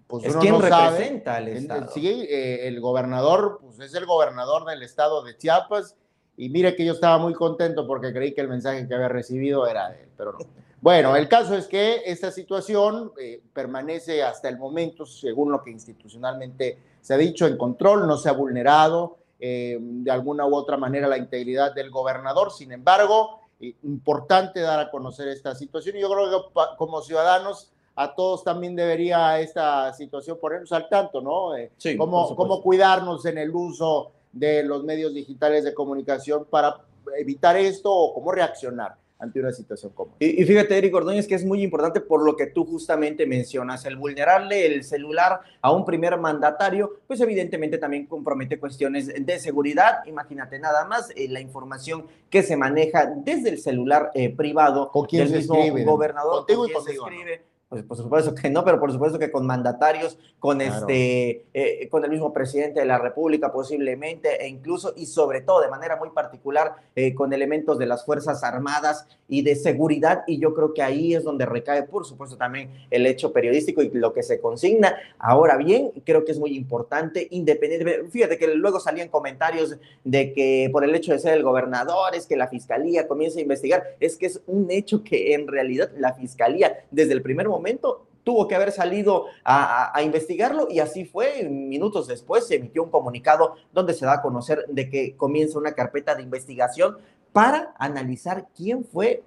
pues 0.06 0.24
es 0.24 0.34
quien 0.36 0.58
representa 0.58 1.36
al 1.36 1.48
Estado. 1.48 1.88
Sí, 1.92 2.08
eh, 2.30 2.66
el 2.66 2.80
gobernador, 2.80 3.58
pues 3.60 3.78
es 3.80 3.94
el 3.94 4.06
gobernador 4.06 4.64
del 4.64 4.82
Estado 4.82 5.22
de 5.22 5.36
Chiapas, 5.36 5.96
y 6.38 6.48
mire 6.48 6.74
que 6.74 6.86
yo 6.86 6.94
estaba 6.94 7.18
muy 7.18 7.34
contento 7.34 7.86
porque 7.86 8.10
creí 8.10 8.32
que 8.32 8.40
el 8.40 8.48
mensaje 8.48 8.88
que 8.88 8.94
había 8.94 9.08
recibido 9.10 9.66
era 9.66 9.90
de 9.90 10.04
él, 10.04 10.08
pero 10.16 10.32
no. 10.32 10.38
Bueno, 10.82 11.14
el 11.14 11.28
caso 11.28 11.54
es 11.54 11.66
que 11.66 12.02
esta 12.06 12.30
situación 12.30 13.12
eh, 13.20 13.42
permanece 13.52 14.22
hasta 14.22 14.48
el 14.48 14.58
momento, 14.58 15.04
según 15.04 15.52
lo 15.52 15.62
que 15.62 15.70
institucionalmente 15.70 16.78
se 17.02 17.12
ha 17.12 17.18
dicho, 17.18 17.46
en 17.46 17.58
control, 17.58 18.06
no 18.06 18.16
se 18.16 18.30
ha 18.30 18.32
vulnerado 18.32 19.18
eh, 19.38 19.76
de 19.78 20.10
alguna 20.10 20.46
u 20.46 20.54
otra 20.54 20.78
manera 20.78 21.06
la 21.06 21.18
integridad 21.18 21.74
del 21.74 21.90
gobernador. 21.90 22.50
Sin 22.50 22.72
embargo, 22.72 23.40
eh, 23.60 23.74
importante 23.82 24.60
dar 24.60 24.80
a 24.80 24.90
conocer 24.90 25.28
esta 25.28 25.54
situación 25.54 25.96
y 25.96 26.00
yo 26.00 26.10
creo 26.10 26.30
que 26.30 26.60
como 26.78 27.02
ciudadanos 27.02 27.70
a 27.94 28.14
todos 28.14 28.42
también 28.42 28.74
debería 28.74 29.38
esta 29.38 29.92
situación 29.92 30.38
ponernos 30.40 30.72
al 30.72 30.88
tanto, 30.88 31.20
¿no? 31.20 31.50
sí, 31.76 31.94
cómo, 31.98 32.34
cómo 32.34 32.62
cuidarnos 32.62 33.26
en 33.26 33.36
el 33.36 33.50
uso 33.54 34.12
de 34.32 34.62
los 34.62 34.82
medios 34.84 35.12
digitales 35.12 35.64
de 35.64 35.74
comunicación 35.74 36.46
para 36.48 36.78
evitar 37.18 37.56
esto 37.56 37.92
o 37.92 38.14
cómo 38.14 38.32
reaccionar 38.32 38.94
ante 39.20 39.40
una 39.40 39.52
situación 39.52 39.92
como 39.92 40.16
y, 40.18 40.42
y, 40.42 40.44
fíjate, 40.44 40.76
Eric 40.76 40.94
Ordóñez, 40.94 41.26
que 41.26 41.34
es 41.34 41.44
muy 41.44 41.62
importante 41.62 42.00
por 42.00 42.24
lo 42.24 42.36
que 42.36 42.46
tú 42.46 42.64
justamente 42.64 43.26
mencionas, 43.26 43.84
el 43.84 43.96
vulnerarle 43.96 44.66
el 44.66 44.84
celular 44.84 45.40
a 45.60 45.72
un 45.72 45.84
primer 45.84 46.18
mandatario, 46.18 47.00
pues 47.06 47.20
evidentemente 47.20 47.78
también 47.78 48.06
compromete 48.06 48.58
cuestiones 48.58 49.12
de 49.14 49.38
seguridad. 49.38 50.04
Imagínate 50.06 50.58
nada 50.58 50.84
más 50.84 51.10
eh, 51.16 51.28
la 51.28 51.40
información 51.40 52.06
que 52.28 52.42
se 52.42 52.56
maneja 52.56 53.06
desde 53.06 53.50
el 53.50 53.58
celular 53.58 54.10
eh, 54.14 54.34
privado 54.34 54.90
¿Con 54.90 55.06
quién 55.06 55.28
del 55.28 55.38
mismo 55.38 55.56
escribe, 55.56 55.84
gobernador, 55.84 56.38
contigo 56.38 56.66
y 56.66 56.72
contigo, 56.72 57.06
se 57.08 57.14
escribe, 57.14 57.42
pues 57.70 57.84
por 57.84 57.96
supuesto 57.96 58.34
que 58.34 58.50
no, 58.50 58.64
pero 58.64 58.80
por 58.80 58.90
supuesto 58.90 59.16
que 59.16 59.30
con 59.30 59.46
mandatarios, 59.46 60.18
con 60.40 60.58
claro. 60.58 60.74
este, 60.74 61.44
eh, 61.54 61.88
con 61.88 62.04
el 62.04 62.10
mismo 62.10 62.32
presidente 62.32 62.80
de 62.80 62.86
la 62.86 62.98
República 62.98 63.52
posiblemente, 63.52 64.44
e 64.44 64.48
incluso 64.48 64.92
y 64.96 65.06
sobre 65.06 65.40
todo 65.40 65.60
de 65.60 65.68
manera 65.68 65.94
muy 65.94 66.10
particular 66.10 66.74
eh, 66.96 67.14
con 67.14 67.32
elementos 67.32 67.78
de 67.78 67.86
las 67.86 68.04
Fuerzas 68.04 68.42
Armadas 68.42 69.06
y 69.28 69.42
de 69.42 69.54
seguridad, 69.54 70.24
y 70.26 70.40
yo 70.40 70.52
creo 70.52 70.74
que 70.74 70.82
ahí 70.82 71.14
es 71.14 71.22
donde 71.22 71.46
recae, 71.46 71.84
por 71.84 72.04
supuesto, 72.04 72.36
también 72.36 72.70
el 72.90 73.06
hecho 73.06 73.32
periodístico 73.32 73.82
y 73.82 73.90
lo 73.90 74.12
que 74.12 74.24
se 74.24 74.40
consigna. 74.40 74.96
Ahora 75.20 75.56
bien, 75.56 75.92
creo 76.04 76.24
que 76.24 76.32
es 76.32 76.40
muy 76.40 76.56
importante, 76.56 77.28
independiente, 77.30 78.02
fíjate 78.10 78.36
que 78.36 78.48
luego 78.48 78.80
salían 78.80 79.10
comentarios 79.10 79.76
de 80.02 80.32
que 80.32 80.68
por 80.72 80.82
el 80.82 80.92
hecho 80.96 81.12
de 81.12 81.20
ser 81.20 81.34
el 81.34 81.44
gobernador, 81.44 82.16
es 82.16 82.26
que 82.26 82.34
la 82.34 82.48
fiscalía 82.48 83.06
comienza 83.06 83.38
a 83.38 83.42
investigar, 83.42 83.84
es 84.00 84.16
que 84.16 84.26
es 84.26 84.40
un 84.48 84.72
hecho 84.72 85.04
que 85.04 85.34
en 85.34 85.46
realidad 85.46 85.92
la 85.96 86.14
fiscalía 86.14 86.80
desde 86.90 87.12
el 87.12 87.22
primer 87.22 87.46
momento 87.46 87.59
momento 87.60 88.06
tuvo 88.24 88.46
que 88.46 88.54
haber 88.54 88.72
salido 88.72 89.26
a, 89.44 89.96
a, 89.96 90.02
investigarlo 90.02 90.68
y 90.70 90.80
así 90.80 91.04
fue. 91.04 91.48
Minutos 91.48 92.06
después 92.06 92.46
se 92.46 92.56
emitió 92.56 92.82
un 92.82 92.90
comunicado 92.90 93.56
donde 93.72 93.94
se 93.94 94.04
da 94.04 94.14
a 94.14 94.22
conocer 94.22 94.66
de 94.68 94.90
que 94.90 95.16
comienza 95.16 95.58
una 95.58 95.72
carpeta 95.72 96.14
de 96.14 96.22
investigación 96.22 96.98
para 97.32 97.74
analizar 97.78 98.48
quién 98.56 98.84
fue 98.84 99.22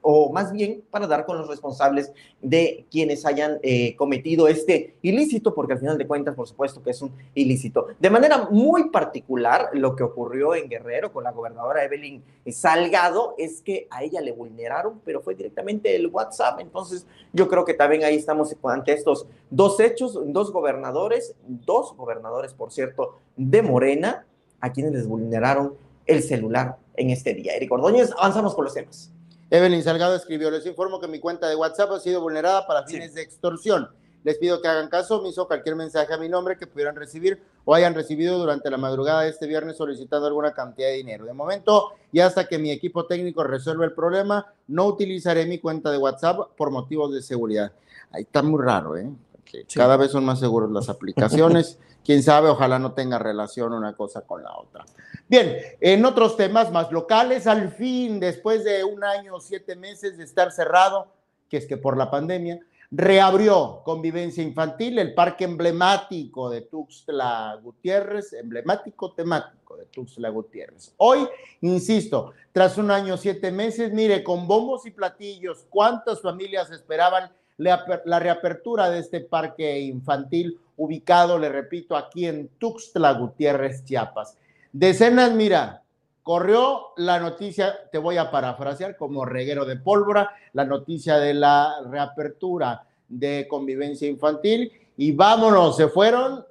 o 0.00 0.32
más 0.32 0.52
bien 0.52 0.82
para 0.90 1.06
dar 1.06 1.26
con 1.26 1.38
los 1.38 1.48
responsables 1.48 2.12
de 2.40 2.86
quienes 2.90 3.26
hayan 3.26 3.58
eh, 3.62 3.96
cometido 3.96 4.48
este 4.48 4.94
ilícito, 5.02 5.54
porque 5.54 5.74
al 5.74 5.80
final 5.80 5.98
de 5.98 6.06
cuentas, 6.06 6.34
por 6.34 6.46
supuesto 6.46 6.82
que 6.82 6.90
es 6.90 7.02
un 7.02 7.12
ilícito. 7.34 7.88
De 7.98 8.10
manera 8.10 8.48
muy 8.50 8.90
particular, 8.90 9.70
lo 9.72 9.96
que 9.96 10.04
ocurrió 10.04 10.54
en 10.54 10.68
Guerrero 10.68 11.12
con 11.12 11.24
la 11.24 11.32
gobernadora 11.32 11.84
Evelyn 11.84 12.22
Salgado 12.50 13.34
es 13.38 13.60
que 13.60 13.86
a 13.90 14.02
ella 14.02 14.20
le 14.20 14.32
vulneraron, 14.32 15.00
pero 15.04 15.20
fue 15.20 15.34
directamente 15.34 15.94
el 15.94 16.06
WhatsApp. 16.06 16.60
Entonces, 16.60 17.06
yo 17.32 17.48
creo 17.48 17.64
que 17.64 17.74
también 17.74 18.04
ahí 18.04 18.16
estamos 18.16 18.54
ante 18.62 18.92
estos 18.92 19.26
dos 19.50 19.80
hechos, 19.80 20.18
dos 20.26 20.52
gobernadores, 20.52 21.34
dos 21.46 21.94
gobernadores, 21.96 22.54
por 22.54 22.72
cierto, 22.72 23.18
de 23.36 23.62
Morena, 23.62 24.26
a 24.60 24.72
quienes 24.72 24.92
les 24.92 25.06
vulneraron 25.06 25.74
el 26.06 26.22
celular 26.22 26.76
en 26.96 27.10
este 27.10 27.34
día. 27.34 27.54
Eric 27.54 27.70
Ordóñez, 27.70 28.10
avanzamos 28.16 28.54
con 28.54 28.64
los 28.64 28.74
temas. 28.74 29.12
Evelyn 29.50 29.82
Salgado 29.82 30.14
escribió, 30.14 30.50
les 30.50 30.66
informo 30.66 31.00
que 31.00 31.08
mi 31.08 31.20
cuenta 31.20 31.48
de 31.48 31.56
WhatsApp 31.56 31.92
ha 31.92 32.00
sido 32.00 32.20
vulnerada 32.20 32.66
para 32.66 32.84
fines 32.84 33.10
sí. 33.10 33.14
de 33.16 33.22
extorsión. 33.22 33.88
Les 34.24 34.36
pido 34.36 34.60
que 34.60 34.68
hagan 34.68 34.88
caso 34.88 35.20
omiso 35.20 35.46
cualquier 35.46 35.74
mensaje 35.74 36.12
a 36.12 36.18
mi 36.18 36.28
nombre 36.28 36.58
que 36.58 36.66
pudieran 36.66 36.96
recibir 36.96 37.40
o 37.64 37.74
hayan 37.74 37.94
recibido 37.94 38.38
durante 38.38 38.70
la 38.70 38.76
madrugada 38.76 39.22
de 39.22 39.30
este 39.30 39.46
viernes 39.46 39.78
solicitando 39.78 40.26
alguna 40.26 40.52
cantidad 40.52 40.88
de 40.88 40.96
dinero. 40.96 41.24
De 41.24 41.32
momento, 41.32 41.92
y 42.12 42.20
hasta 42.20 42.46
que 42.46 42.58
mi 42.58 42.70
equipo 42.70 43.06
técnico 43.06 43.42
resuelva 43.42 43.86
el 43.86 43.92
problema, 43.92 44.52
no 44.66 44.84
utilizaré 44.84 45.46
mi 45.46 45.58
cuenta 45.58 45.90
de 45.90 45.96
WhatsApp 45.96 46.50
por 46.56 46.70
motivos 46.70 47.14
de 47.14 47.22
seguridad. 47.22 47.72
Ahí 48.10 48.24
está 48.24 48.42
muy 48.42 48.62
raro, 48.62 48.98
¿eh? 48.98 49.08
Sí. 49.50 49.64
Cada 49.74 49.96
vez 49.96 50.10
son 50.10 50.24
más 50.24 50.40
seguros 50.40 50.70
las 50.70 50.88
aplicaciones. 50.88 51.78
Quién 52.04 52.22
sabe, 52.22 52.48
ojalá 52.48 52.78
no 52.78 52.92
tenga 52.92 53.18
relación 53.18 53.72
una 53.72 53.94
cosa 53.94 54.22
con 54.22 54.42
la 54.42 54.56
otra. 54.56 54.84
Bien, 55.28 55.56
en 55.80 56.04
otros 56.04 56.36
temas 56.36 56.72
más 56.72 56.90
locales, 56.90 57.46
al 57.46 57.70
fin, 57.70 58.18
después 58.18 58.64
de 58.64 58.82
un 58.84 59.04
año 59.04 59.34
o 59.34 59.40
siete 59.40 59.76
meses 59.76 60.16
de 60.16 60.24
estar 60.24 60.50
cerrado, 60.50 61.08
que 61.50 61.58
es 61.58 61.66
que 61.66 61.76
por 61.76 61.96
la 61.98 62.10
pandemia, 62.10 62.60
reabrió 62.90 63.82
convivencia 63.84 64.42
infantil, 64.42 64.98
el 64.98 65.14
parque 65.14 65.44
emblemático 65.44 66.48
de 66.48 66.62
Tuxtla 66.62 67.58
Gutiérrez, 67.62 68.32
emblemático 68.32 69.12
temático 69.12 69.76
de 69.76 69.84
Tuxtla 69.86 70.30
Gutiérrez. 70.30 70.94
Hoy, 70.96 71.28
insisto, 71.60 72.32
tras 72.52 72.78
un 72.78 72.90
año, 72.90 73.16
siete 73.18 73.52
meses, 73.52 73.92
mire, 73.92 74.24
con 74.24 74.46
bombos 74.46 74.86
y 74.86 74.90
platillos, 74.90 75.66
cuántas 75.68 76.22
familias 76.22 76.70
esperaban 76.70 77.30
la, 77.58 78.18
reapertura 78.18 78.88
de 78.88 79.00
este 79.00 79.20
parque 79.20 79.80
infantil 79.80 80.58
ubicado, 80.76 81.38
le 81.38 81.48
repito, 81.48 81.96
aquí 81.96 82.26
en 82.26 82.48
Tuxtla 82.58 83.12
Gutiérrez, 83.12 83.84
Chiapas. 83.84 84.36
Decenas, 84.72 85.32
mira, 85.32 85.82
corrió 86.22 86.92
la 86.96 87.18
noticia, 87.18 87.88
te 87.90 87.98
voy 87.98 88.16
a 88.16 88.30
parafrasear 88.30 88.96
como 88.96 89.24
reguero 89.24 89.64
de 89.64 89.76
pólvora, 89.76 90.30
la 90.52 90.64
noticia 90.64 91.18
de 91.18 91.34
la 91.34 91.80
reapertura 91.88 92.84
de 93.08 93.46
convivencia 93.48 94.08
infantil 94.08 94.70
y 94.96 95.12
vámonos, 95.12 95.76
se 95.76 95.88
fueron 95.88 96.44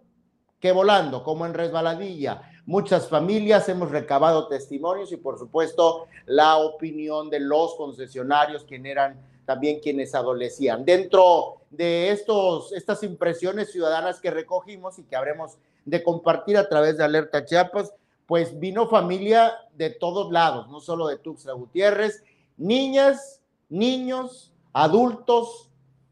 que 0.60 0.72
volando, 0.72 1.24
como 1.24 1.46
en 1.46 1.54
resbaladilla. 1.54 2.42
Muchas 2.66 3.08
familias 3.08 3.70
hemos 3.70 3.92
recabado 3.92 4.48
testimonios 4.48 5.12
y 5.14 5.18
por 5.18 5.38
supuesto 5.38 6.08
la 6.26 6.58
opinión 6.58 7.30
de 7.30 7.40
los 7.40 7.76
concesionarios, 7.76 8.66
quienes 8.66 8.92
eran 8.92 9.22
también 9.48 9.80
quienes 9.80 10.13
adolecían. 10.13 10.84
Dentro 10.84 11.62
de 11.70 12.12
estos, 12.12 12.74
estas 12.74 13.01
impresiones 13.01 13.72
ciudadanas 13.72 14.20
que 14.20 14.30
recogimos 14.30 15.00
y 15.00 15.04
que 15.04 15.16
habremos 15.16 15.58
de 15.86 16.04
compartir 16.04 16.58
a 16.58 16.68
través 16.68 16.98
de 16.98 17.06
Alerta 17.06 17.46
Chiapas, 17.46 17.94
pues 18.25 18.60
vino 18.60 18.89
familia 18.89 19.54
de 19.74 19.89
todos 19.89 20.34
lados, 20.34 20.68
no 20.68 20.82
solo 20.82 21.08
de 21.08 21.18
Tuxtla 21.18 21.54
Gutiérrez, 21.54 22.25
niñas, 22.58 23.42
niños, 23.70 24.51
adultos, 24.74 25.70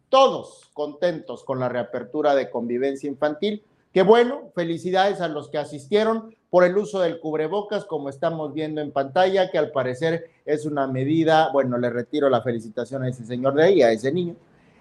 todos 0.07 0.69
contentos 0.71 1.43
con 1.43 1.59
la 1.59 1.67
reapertura 1.67 2.35
de 2.35 2.49
convivencia 2.49 3.09
infantil. 3.09 3.65
Qué 3.95 4.03
bueno, 4.03 4.51
felicidades 4.53 5.21
a 5.21 5.29
los 5.29 5.47
que 5.47 5.57
asistieron 5.57 6.35
por 6.49 6.65
el 6.65 6.77
uso 6.77 6.99
del 6.99 7.21
cubrebocas, 7.21 7.85
como 7.85 8.09
estamos 8.09 8.53
viendo 8.53 8.81
en 8.81 8.91
pantalla, 8.91 9.49
que 9.49 9.57
al 9.57 9.71
parecer 9.71 10.31
es 10.45 10.65
una 10.65 10.85
medida, 10.85 11.49
bueno, 11.53 11.77
le 11.77 11.89
retiro 11.89 12.29
la 12.29 12.41
felicitación 12.41 13.03
a 13.03 13.07
ese 13.07 13.25
señor 13.25 13.53
de 13.53 13.63
ahí, 13.63 13.81
a 13.81 13.93
ese 13.93 14.11
niño, 14.11 14.35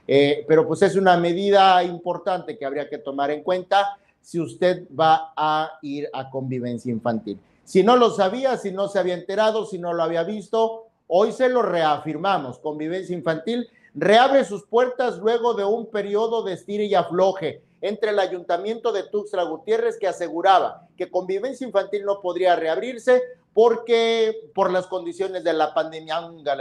eh, 0.09 0.44
pero 0.49 0.66
pues 0.66 0.83
es 0.83 0.97
una 0.97 1.16
medida 1.16 1.80
importante 1.85 2.59
que 2.59 2.64
habría 2.66 2.88
que 2.88 2.99
tomar 2.99 3.30
en 3.30 3.44
cuenta 3.44 3.97
si 4.21 4.40
usted 4.40 4.88
va 4.99 5.33
a 5.37 5.78
ir 5.83 6.09
a 6.12 6.28
convivencia 6.28 6.90
infantil. 6.90 7.38
Si 7.62 7.85
no 7.85 7.94
lo 7.94 8.11
sabía, 8.11 8.56
si 8.56 8.73
no 8.73 8.88
se 8.88 8.99
había 8.99 9.14
enterado, 9.14 9.64
si 9.64 9.78
no 9.78 9.92
lo 9.92 10.02
había 10.02 10.25
visto, 10.25 10.88
hoy 11.06 11.30
se 11.30 11.49
lo 11.49 11.62
reafirmamos. 11.62 12.59
Convivencia 12.59 13.14
infantil 13.14 13.68
reabre 13.94 14.44
sus 14.44 14.66
puertas 14.66 15.18
luego 15.18 15.54
de 15.54 15.64
un 15.64 15.87
periodo 15.87 16.42
de 16.42 16.54
estire 16.54 16.87
y 16.87 16.97
afloje 16.97 17.62
entre 17.84 18.12
el 18.12 18.18
ayuntamiento 18.18 18.92
de 18.92 19.02
Tuxtla 19.02 19.42
Gutiérrez 19.42 19.98
que 19.98 20.08
aseguraba 20.08 20.88
que 20.96 21.10
convivencia 21.10 21.66
infantil 21.66 22.06
no 22.06 22.22
podría 22.22 22.56
reabrirse 22.56 23.22
porque 23.52 24.48
por 24.54 24.72
las 24.72 24.86
condiciones 24.86 25.44
de 25.44 25.52
la 25.52 25.74
pandemia, 25.74 26.18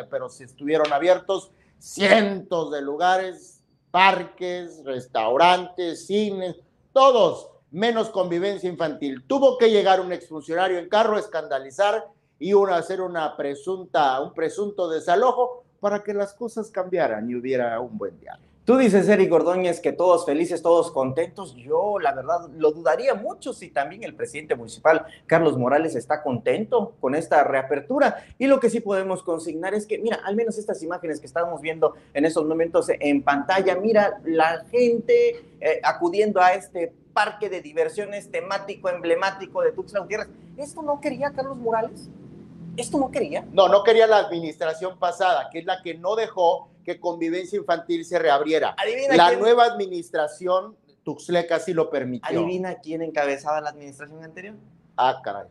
pero 0.09 0.27
si 0.27 0.43
estuvieron 0.43 0.91
abiertos 0.91 1.49
cientos 1.79 2.73
de 2.73 2.81
lugares, 2.81 3.61
parques, 3.89 4.83
restaurantes, 4.83 6.07
cines, 6.07 6.57
todos 6.91 7.47
menos 7.71 8.09
convivencia 8.09 8.69
infantil. 8.69 9.23
Tuvo 9.25 9.57
que 9.57 9.71
llegar 9.71 10.01
un 10.01 10.11
exfuncionario 10.11 10.77
en 10.77 10.89
carro, 10.89 11.17
escandalizar 11.17 12.05
y 12.37 12.51
hacer 12.69 12.99
una 12.99 13.37
presunta, 13.37 14.19
un 14.19 14.33
presunto 14.33 14.89
desalojo, 14.89 15.63
para 15.79 16.03
que 16.03 16.13
las 16.13 16.33
cosas 16.33 16.69
cambiaran 16.69 17.29
y 17.29 17.35
hubiera 17.35 17.79
un 17.79 17.97
buen 17.97 18.19
diálogo. 18.19 18.52
Tú 18.65 18.77
dices, 18.77 19.09
Eric 19.09 19.29
Ordóñez, 19.33 19.81
que 19.81 19.91
todos 19.91 20.25
felices, 20.25 20.61
todos 20.61 20.89
contentos. 20.89 21.53
Yo, 21.53 21.99
la 21.99 22.13
verdad, 22.13 22.47
lo 22.55 22.71
dudaría 22.71 23.13
mucho 23.13 23.51
si 23.51 23.67
también 23.69 24.03
el 24.03 24.15
presidente 24.15 24.55
municipal, 24.55 25.05
Carlos 25.25 25.57
Morales, 25.57 25.95
está 25.95 26.23
contento 26.23 26.93
con 27.01 27.13
esta 27.13 27.43
reapertura. 27.43 28.23
Y 28.39 28.47
lo 28.47 28.61
que 28.61 28.69
sí 28.69 28.79
podemos 28.79 29.21
consignar 29.21 29.73
es 29.73 29.85
que, 29.85 29.97
mira, 29.97 30.21
al 30.23 30.37
menos 30.37 30.57
estas 30.57 30.81
imágenes 30.81 31.19
que 31.19 31.25
estamos 31.25 31.59
viendo 31.59 31.95
en 32.13 32.23
estos 32.23 32.45
momentos 32.45 32.87
en 32.87 33.21
pantalla, 33.21 33.75
mira 33.75 34.21
la 34.23 34.63
gente 34.71 35.43
eh, 35.59 35.81
acudiendo 35.83 36.39
a 36.39 36.53
este 36.53 36.93
parque 37.13 37.49
de 37.49 37.59
diversiones 37.59 38.31
temático, 38.31 38.87
emblemático 38.87 39.61
de 39.61 39.73
Tuxtla 39.73 39.99
Gutiérrez. 39.99 40.29
¿Esto 40.55 40.81
no 40.81 41.01
quería 41.01 41.31
Carlos 41.31 41.57
Morales? 41.57 42.09
¿Esto 42.77 42.97
no 42.97 43.11
quería? 43.11 43.45
No, 43.51 43.67
no 43.67 43.83
quería 43.83 44.07
la 44.07 44.19
administración 44.19 44.97
pasada, 44.97 45.49
que 45.51 45.59
es 45.59 45.65
la 45.65 45.81
que 45.83 45.95
no 45.95 46.15
dejó 46.15 46.69
que 46.83 46.99
convivencia 46.99 47.57
infantil 47.57 48.05
se 48.05 48.19
reabriera. 48.19 48.75
Adivina 48.77 49.15
la 49.15 49.27
quién- 49.29 49.39
nueva 49.39 49.65
administración 49.65 50.75
Tuxleca 51.03 51.59
sí 51.59 51.73
lo 51.73 51.89
permitió. 51.89 52.27
¿Adivina 52.29 52.75
quién 52.75 53.01
encabezaba 53.01 53.59
la 53.61 53.69
administración 53.69 54.23
anterior? 54.23 54.55
Ah, 54.95 55.19
caray. 55.23 55.47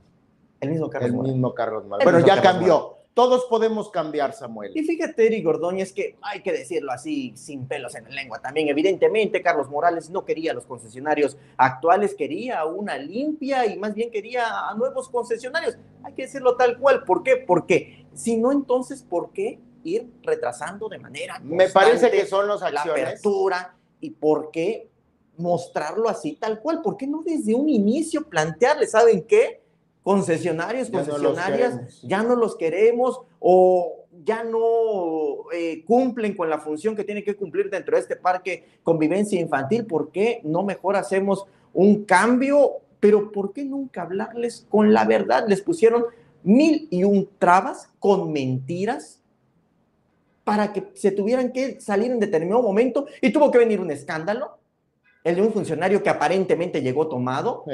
El 0.61 0.71
mismo 0.71 0.89
Carlos 0.89 1.11
el 1.11 1.33
mismo 1.33 1.55
Carlos. 1.55 1.83
El 1.85 2.05
Bueno, 2.05 2.21
ya 2.21 2.37
Carlos 2.37 2.43
cambió. 2.53 2.97
Todos 3.15 3.45
podemos 3.45 3.91
cambiar, 3.91 4.33
Samuel. 4.33 4.73
Y 4.75 4.85
fíjate, 4.85 5.27
Eric 5.27 5.47
Ordóñez, 5.47 5.93
que 5.93 6.17
hay 6.23 6.41
que 6.43 6.51
decirlo 6.51 6.93
así, 6.93 7.33
sin 7.37 7.67
pelos 7.67 7.95
en 7.95 8.05
la 8.05 8.11
lengua 8.11 8.39
también. 8.41 8.69
Evidentemente, 8.69 9.43
Carlos 9.43 9.69
Morales 9.69 10.09
no 10.09 10.25
quería 10.25 10.53
a 10.53 10.55
los 10.55 10.65
concesionarios 10.65 11.37
actuales, 11.59 12.15
quería 12.15 12.65
una 12.65 12.97
limpia 12.97 13.67
y 13.67 13.77
más 13.79 13.95
bien 13.95 14.11
quería 14.11 14.67
a 14.71 14.75
nuevos 14.77 15.11
concesionarios. 15.11 15.77
Hay 16.05 16.15
que 16.15 16.23
decirlo 16.23 16.57
tal 16.57 16.79
cual. 16.79 17.05
¿Por 17.05 17.23
qué? 17.23 17.37
Porque 17.37 18.07
si 18.15 18.39
no, 18.39 18.51
entonces, 18.51 19.03
¿por 19.03 19.31
qué 19.33 19.59
ir 19.85 20.11
retrasando 20.23 20.89
de 20.89 20.99
manera 20.99 21.39
Me 21.41 21.69
parece 21.69 22.11
que 22.11 22.27
son 22.27 22.49
las 22.49 22.61
la 22.61 22.69
acciones. 22.69 23.05
apertura 23.05 23.75
y 24.01 24.11
por 24.11 24.51
qué 24.51 24.89
mostrarlo 25.37 26.09
así 26.09 26.35
tal 26.35 26.61
cual? 26.61 26.83
¿Por 26.83 26.97
qué 26.97 27.07
no 27.07 27.23
desde 27.23 27.55
un 27.55 27.69
inicio 27.69 28.29
plantearle, 28.29 28.87
¿saben 28.87 29.23
qué? 29.23 29.63
Concesionarios, 30.03 30.91
Ya 30.91 30.99
concesionarias, 30.99 32.03
ya 32.03 32.23
no 32.23 32.35
los 32.35 32.57
queremos 32.57 33.21
o 33.39 34.07
ya 34.25 34.45
no 34.45 35.51
eh, 35.53 35.85
cumplen 35.85 36.37
con 36.37 36.51
la 36.51 36.59
función 36.59 36.97
que 36.97 37.05
tienen 37.05 37.25
que 37.25 37.37
cumplir 37.37 37.71
dentro 37.71 37.97
de 37.97 38.03
este 38.03 38.17
parque 38.17 38.81
convivencia 38.83 39.41
infantil. 39.41 39.87
¿Por 39.87 40.11
qué 40.11 40.41
no 40.45 40.63
mejor 40.65 40.97
hacemos 40.97 41.47
un 41.73 42.05
cambio? 42.05 42.79
Pero 43.01 43.33
¿por 43.33 43.53
qué 43.53 43.65
nunca 43.65 44.03
hablarles 44.03 44.67
con 44.69 44.93
la 44.93 45.05
verdad? 45.05 45.47
Les 45.49 45.63
pusieron 45.63 46.05
mil 46.43 46.89
y 46.91 47.05
un 47.05 47.29
trabas 47.39 47.89
con 47.99 48.33
mentiras 48.33 49.22
para 50.45 50.73
que 50.73 50.91
se 50.95 51.13
tuvieran 51.13 51.53
que 51.53 51.81
salir 51.81 52.11
en 52.11 52.19
determinado 52.19 52.63
momento 52.63 53.07
y 53.21 53.31
tuvo 53.31 53.51
que 53.51 53.59
venir 53.59 53.81
un 53.81 53.91
escándalo, 53.91 54.59
el 55.25 55.37
de 55.37 55.43
un 55.43 55.53
funcionario 55.53 56.03
que 56.03 56.11
aparentemente 56.11 56.83
llegó 56.83 57.09
tomado 57.09 57.65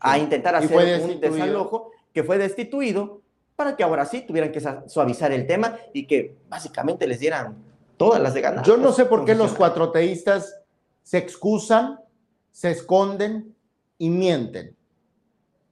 a 0.00 0.18
intentar 0.18 0.56
hacer 0.56 1.00
un 1.02 1.20
desalojo, 1.20 1.92
que 2.12 2.24
fue 2.24 2.38
destituido, 2.38 3.20
para 3.54 3.76
que 3.76 3.82
ahora 3.82 4.04
sí 4.04 4.22
tuvieran 4.22 4.52
que 4.52 4.60
suavizar 4.86 5.32
el 5.32 5.46
tema 5.46 5.76
y 5.92 6.06
que 6.06 6.36
básicamente 6.48 7.06
les 7.06 7.20
dieran 7.20 7.56
todas 7.96 8.20
las 8.20 8.34
de 8.34 8.40
ganar. 8.40 8.64
Yo 8.64 8.76
no 8.76 8.92
sé 8.92 9.04
por 9.04 9.24
qué 9.24 9.34
los 9.34 9.52
cuatroteístas 9.52 10.56
se 11.02 11.18
excusan, 11.18 12.00
se 12.52 12.70
esconden 12.70 13.54
y 13.98 14.10
mienten. 14.10 14.76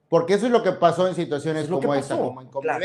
Porque 0.09 0.35
eso 0.35 0.47
es 0.47 0.53
lo 0.53 0.63
que 0.63 0.73
pasó 0.73 1.09
en 1.09 1.15
situaciones 1.15 1.65
Es 1.65 1.71
como 1.71 1.95
esta, 1.95 2.17
como 2.17 2.41
en 2.41 2.49
claro. 2.49 2.85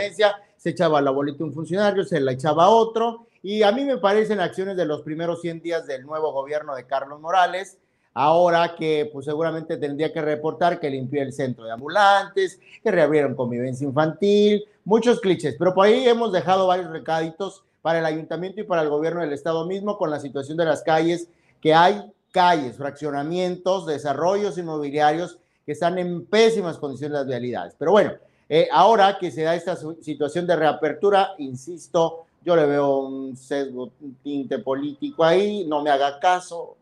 se 0.57 0.69
echaba 0.69 1.01
la 1.01 1.11
bolita 1.11 1.43
un 1.43 1.53
funcionario, 1.53 2.03
se 2.03 2.19
la 2.19 2.31
echaba 2.31 2.65
a 2.65 2.69
otro, 2.69 3.27
y 3.43 3.63
a 3.63 3.71
mí 3.71 3.83
me 3.85 3.97
parecen 3.97 4.39
acciones 4.39 4.77
de 4.77 4.85
los 4.85 5.01
primeros 5.01 5.41
100 5.41 5.61
días 5.61 5.87
del 5.87 6.05
nuevo 6.05 6.31
gobierno 6.31 6.75
de 6.75 6.85
Carlos 6.85 7.19
Morales, 7.19 7.77
ahora 8.13 8.75
que 8.75 9.09
pues 9.11 9.25
seguramente 9.25 9.77
tendría 9.77 10.11
que 10.13 10.21
reportar 10.21 10.79
que 10.79 10.89
limpió 10.89 11.21
el 11.21 11.33
centro 11.33 11.63
de 11.63 11.71
ambulantes, 11.71 12.59
que 12.83 12.91
reabrieron 12.91 13.35
convivencia 13.35 13.87
infantil, 13.87 14.65
muchos 14.83 15.19
clichés, 15.21 15.55
pero 15.57 15.73
por 15.73 15.87
ahí 15.87 16.07
hemos 16.07 16.31
dejado 16.31 16.67
varios 16.67 16.91
recaditos 16.91 17.63
para 17.81 17.99
el 17.99 18.05
ayuntamiento 18.05 18.61
y 18.61 18.65
para 18.65 18.83
el 18.83 18.89
gobierno 18.89 19.21
del 19.21 19.33
estado 19.33 19.65
mismo 19.65 19.97
con 19.97 20.11
la 20.11 20.19
situación 20.19 20.57
de 20.57 20.65
las 20.65 20.83
calles, 20.83 21.27
que 21.61 21.73
hay 21.73 22.01
calles, 22.31 22.77
fraccionamientos, 22.77 23.85
desarrollos 23.85 24.57
inmobiliarios 24.57 25.39
que 25.65 25.71
están 25.71 25.97
en 25.97 26.25
pésimas 26.25 26.77
condiciones 26.77 27.13
las 27.13 27.27
vialidades. 27.27 27.75
Pero 27.77 27.91
bueno, 27.91 28.13
eh, 28.49 28.67
ahora 28.71 29.17
que 29.19 29.31
se 29.31 29.43
da 29.43 29.55
esta 29.55 29.77
situación 30.01 30.45
de 30.45 30.55
reapertura, 30.55 31.31
insisto, 31.37 32.25
yo 32.43 32.55
le 32.55 32.65
veo 32.65 32.99
un 32.99 33.37
sesgo, 33.37 33.91
un 34.01 34.15
tinte 34.23 34.59
político 34.59 35.23
ahí, 35.23 35.65
no 35.67 35.81
me 35.81 35.89
haga 35.89 36.19
caso. 36.19 36.77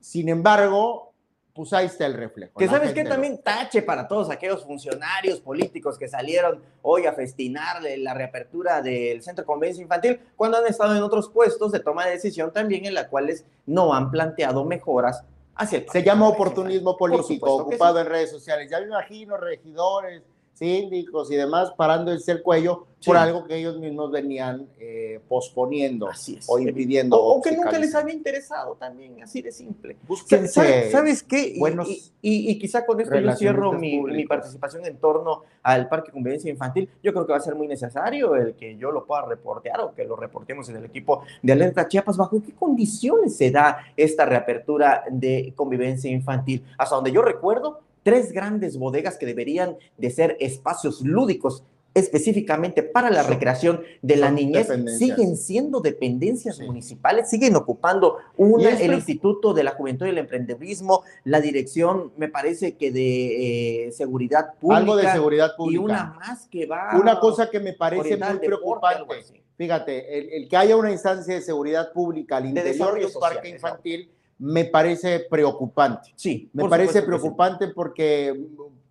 Sin 0.00 0.28
embargo, 0.28 1.12
pues 1.56 1.72
ahí 1.72 1.86
está 1.86 2.06
el 2.06 2.14
reflejo. 2.14 2.58
Que 2.58 2.68
sabes 2.68 2.92
que 2.92 3.02
también 3.04 3.40
tache 3.42 3.80
para 3.82 4.06
todos 4.06 4.28
aquellos 4.30 4.64
funcionarios 4.64 5.40
políticos 5.40 5.98
que 5.98 6.06
salieron 6.06 6.62
hoy 6.82 7.06
a 7.06 7.12
festinar 7.14 7.82
la 7.98 8.12
reapertura 8.12 8.82
del 8.82 9.22
centro 9.22 9.42
de 9.42 9.46
convivencia 9.46 9.82
infantil 9.82 10.20
cuando 10.36 10.58
han 10.58 10.66
estado 10.66 10.94
en 10.94 11.02
otros 11.02 11.30
puestos 11.30 11.72
de 11.72 11.80
toma 11.80 12.04
de 12.04 12.12
decisión 12.12 12.52
también 12.52 12.84
en 12.84 12.94
las 12.94 13.08
cuales 13.08 13.46
no 13.64 13.94
han 13.94 14.10
planteado 14.10 14.64
mejoras 14.64 15.24
hacia 15.54 15.78
el 15.78 15.88
Se 15.88 16.02
llama 16.02 16.28
oportunismo 16.28 16.96
político, 16.96 17.56
ocupado 17.56 17.96
sí. 17.96 18.00
en 18.02 18.06
redes 18.06 18.30
sociales. 18.30 18.70
Ya 18.70 18.78
me 18.80 18.86
imagino 18.86 19.38
regidores, 19.38 20.22
síndicos 20.56 21.30
y 21.30 21.36
demás 21.36 21.70
parándose 21.76 22.32
el 22.32 22.42
cuello 22.42 22.86
Sí. 22.98 23.10
por 23.10 23.18
algo 23.18 23.44
que 23.46 23.56
ellos 23.56 23.78
mismos 23.78 24.10
venían 24.10 24.66
eh, 24.80 25.20
posponiendo 25.28 26.08
o 26.48 26.58
impidiendo. 26.58 27.16
O, 27.22 27.36
o 27.38 27.42
que 27.42 27.52
nunca 27.52 27.78
les 27.78 27.94
había 27.94 28.14
interesado 28.14 28.74
también, 28.76 29.22
así 29.22 29.42
de 29.42 29.52
simple. 29.52 29.96
Búsquense 30.08 30.48
¿Sabes, 30.48 30.90
¿Sabes 30.92 31.22
qué? 31.22 31.52
Y, 31.54 31.58
buenos 31.58 31.86
y, 31.88 32.02
y- 32.22 32.50
y 32.50 32.58
quizá 32.58 32.86
con 32.86 32.98
esto 33.00 33.14
yo 33.20 33.32
cierro 33.36 33.72
mi, 33.74 34.00
mi 34.00 34.24
participación 34.26 34.86
en 34.86 34.96
torno 34.96 35.42
al 35.62 35.88
Parque 35.90 36.10
Convivencia 36.10 36.50
Infantil. 36.50 36.88
Yo 37.02 37.12
creo 37.12 37.26
que 37.26 37.32
va 37.32 37.38
a 37.38 37.42
ser 37.42 37.54
muy 37.54 37.68
necesario 37.68 38.34
el 38.34 38.54
que 38.54 38.78
yo 38.78 38.90
lo 38.90 39.04
pueda 39.04 39.26
reportear 39.26 39.78
o 39.82 39.94
que 39.94 40.04
lo 40.04 40.16
reportemos 40.16 40.66
en 40.70 40.76
el 40.76 40.86
equipo 40.86 41.22
de 41.42 41.52
Alerta 41.52 41.86
Chiapas. 41.86 42.16
¿Bajo 42.16 42.42
qué 42.42 42.54
condiciones 42.54 43.36
se 43.36 43.50
da 43.50 43.78
esta 43.94 44.24
reapertura 44.24 45.04
de 45.10 45.52
convivencia 45.54 46.10
infantil? 46.10 46.64
Hasta 46.78 46.94
donde 46.96 47.12
yo 47.12 47.20
recuerdo, 47.20 47.80
tres 48.06 48.30
grandes 48.30 48.78
bodegas 48.78 49.18
que 49.18 49.26
deberían 49.26 49.76
de 49.98 50.10
ser 50.10 50.36
espacios 50.38 51.00
lúdicos 51.00 51.64
específicamente 51.92 52.82
para 52.82 53.10
la 53.10 53.22
recreación 53.22 53.80
de 54.02 54.16
la 54.16 54.26
son 54.26 54.34
niñez 54.36 54.68
siguen 54.98 55.36
siendo 55.36 55.80
dependencias 55.80 56.56
Sí. 56.58 56.64
municipales, 56.64 57.28
siguen 57.28 57.56
ocupando 57.56 58.18
una, 58.36 58.70
Y 58.78 58.84
el 58.84 58.92
Instituto 58.92 59.54
de 59.54 59.64
la 59.64 59.70
Juventud 59.72 60.06
y 60.06 60.10
el 60.10 60.18
Emprendedurismo, 60.18 61.02
la 61.24 61.40
dirección, 61.40 62.12
me 62.16 62.28
parece 62.28 62.76
que 62.76 62.92
de 62.92 63.86
eh, 63.88 63.92
seguridad 63.92 64.54
pública. 64.60 64.78
algo 64.78 64.94
de 64.96 65.10
seguridad 65.10 65.50
Y 65.54 65.56
pública. 65.56 65.82
una 65.82 66.04
más 66.20 66.46
que 66.48 66.66
va. 66.66 66.90
Una 67.00 67.18
cosa 67.18 67.50
que 67.50 67.58
me 67.60 67.72
parece 67.72 68.16
muy 68.16 68.38
preocupante. 68.38 69.42
Fíjate, 69.56 70.18
el, 70.18 70.28
el 70.42 70.48
que 70.50 70.56
haya 70.58 70.76
una 70.76 70.92
instancia 70.92 71.34
de 71.34 71.40
seguridad 71.40 71.92
pública 71.94 72.36
al 72.36 72.42
De 72.42 72.48
interior 72.50 72.72
desarrollo 72.74 73.08
del 73.08 73.16
parque 73.18 73.36
social, 73.38 73.54
infantil 73.54 74.10
me 74.38 74.64
parece 74.66 75.20
preocupante. 75.20 76.12
Sí, 76.16 76.50
Me 76.52 76.68
parece 76.68 77.00
sí. 77.00 77.06
preocupante 77.06 77.68
porque 77.68 78.38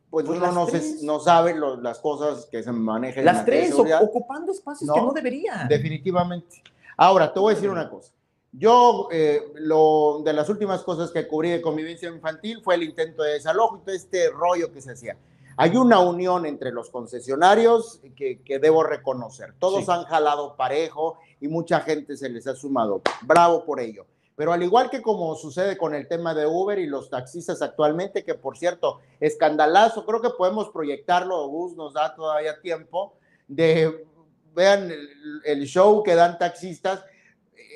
pues, 0.09 0.25
Pues 0.25 0.37
uno 0.39 0.51
no, 0.51 0.65
se- 0.65 0.71
tres. 0.79 1.03
no 1.03 1.19
sabe 1.19 1.53
lo- 1.53 1.75
las 1.81 1.99
cosas 1.99 2.45
que 2.45 2.63
se 2.63 2.71
manejan. 2.71 3.25
Las 3.25 3.43
tres, 3.45 3.73
ocupando 3.73 4.51
espacios 4.51 4.89
que 4.91 4.99
No, 4.99 5.07
no 5.07 5.11
deberían. 5.13 5.67
Definitivamente. 5.67 6.63
Ahora, 6.97 7.33
te 7.33 7.39
voy 7.39 7.51
a 7.51 7.55
decir 7.55 7.69
una 7.69 7.89
cosa. 7.89 8.11
Yo, 8.53 9.09
eh, 9.11 9.41
lo, 9.55 10.21
de 10.23 10.31
las 10.31 10.47
últimas 10.47 10.81
cosas 10.83 11.11
que 11.11 11.27
cubrí 11.27 11.49
de 11.49 11.61
convivencia 11.61 12.07
infantil 12.07 12.61
fue 12.63 12.75
el 12.75 12.83
intento 12.83 13.21
de 13.23 13.33
desalojo 13.33 13.77
y 13.77 13.85
todo 13.85 13.93
este 13.95 14.29
rollo 14.29 14.71
que 14.71 14.81
se 14.81 14.93
hacía. 14.93 15.17
Hay 15.57 15.75
una 15.75 15.99
unión 15.99 16.45
entre 16.45 16.71
los 16.71 16.89
concesionarios 16.89 17.99
que, 18.15 18.41
que 18.41 18.59
debo 18.59 18.83
reconocer. 18.83 19.53
Todos 19.59 19.83
Sí. 19.85 19.91
han 19.91 20.05
jalado 20.05 20.55
parejo 20.55 21.17
y 21.41 21.49
mucha 21.49 21.81
gente 21.81 22.15
se 22.15 22.29
les 22.29 22.47
ha 22.47 22.55
sumado. 22.55 23.01
Bravo 23.21 23.65
por 23.65 23.81
ello. 23.81 24.05
Pero 24.35 24.51
al 24.51 24.61
igual 24.63 24.89
que 24.89 25.01
como 25.01 25.35
sucede 25.35 25.77
con 25.77 25.95
el 25.95 26.07
tema 26.07 26.33
de 26.33 26.45
Uber 26.45 26.77
y 26.77 26.87
los 26.87 27.09
taxistas 27.09 27.61
actualmente, 27.61 28.23
que 28.23 28.35
por 28.35 28.57
cierto, 28.57 28.99
escandalazo, 29.19 30.05
creo 30.05 30.21
que 30.21 30.29
podemos 30.31 30.69
proyectarlo, 30.69 31.47
Gus 31.47 31.75
nos 31.75 31.93
da 31.93 32.13
todavía 32.13 32.59
tiempo, 32.59 33.13
de, 33.47 34.05
vean 34.53 34.91
el, 34.91 35.41
el 35.45 35.65
show 35.65 36.03
que 36.03 36.15
dan 36.15 36.37
taxistas, 36.37 37.03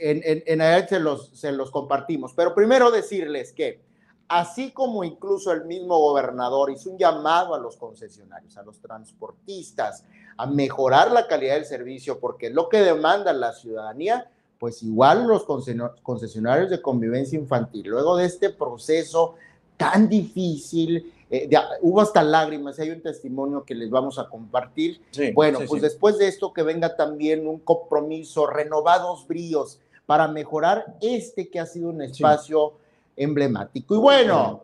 en, 0.02 0.22
en, 0.24 0.62
en 0.62 0.88
se 0.88 1.00
los, 1.00 1.30
se 1.30 1.52
los 1.52 1.72
compartimos. 1.72 2.34
Pero 2.34 2.54
primero 2.56 2.92
decirles 2.92 3.54
que 3.54 3.82
así 4.28 4.72
como 4.72 5.04
incluso 5.04 5.52
el 5.52 5.66
mismo 5.66 5.98
gobernador 6.00 6.72
hizo 6.72 6.92
un 6.92 6.98
llamado 6.98 7.54
a 7.54 7.60
los 7.60 7.78
concesionarios, 7.78 8.58
a 8.58 8.64
los 8.64 8.80
transportistas, 8.80 10.06
a 10.38 10.46
mejorar 10.46 11.12
la 11.12 11.28
calidad 11.28 11.56
del 11.56 11.66
servicio, 11.66 12.20
porque 12.20 12.48
es 12.48 12.54
lo 12.54 12.70
que 12.70 12.82
demanda 12.82 13.34
la 13.34 13.54
ciudadanía, 13.54 14.30
pues 14.60 14.84
igual 14.84 15.26
los 15.26 15.46
concesio- 15.46 15.96
concesionarios 16.04 16.70
de 16.70 16.82
convivencia 16.82 17.40
infantil, 17.40 17.88
luego 17.88 18.18
de 18.18 18.26
este 18.26 18.50
proceso 18.50 19.36
tan 19.78 20.10
difícil, 20.10 21.14
eh, 21.30 21.48
de- 21.48 21.58
hubo 21.82 22.02
hasta 22.02 22.22
lágrimas, 22.22 22.78
hay 22.80 22.90
un 22.90 23.02
testimonio 23.02 23.64
que 23.64 23.74
les 23.74 23.90
vamos 23.90 24.20
a 24.20 24.28
compartir. 24.28 25.02
Sí, 25.12 25.32
Bueno, 25.32 25.60
sí, 25.60 25.66
pues 25.68 25.82
sí. 25.82 25.88
después 25.88 26.18
de 26.18 26.28
esto 26.28 26.52
que 26.52 26.64
venga 26.64 26.96
también 26.98 27.48
un 27.48 27.60
compromiso, 27.60 28.46
renovados 28.46 29.26
bríos 29.28 29.80
para 30.06 30.28
mejorar 30.28 30.98
este 31.02 31.50
que 31.50 31.60
ha 31.60 31.66
sido 31.66 31.90
un 31.90 32.02
espacio 32.02 32.74
emblemático. 33.16 33.96
Y 33.96 34.00
bueno, 34.00 34.64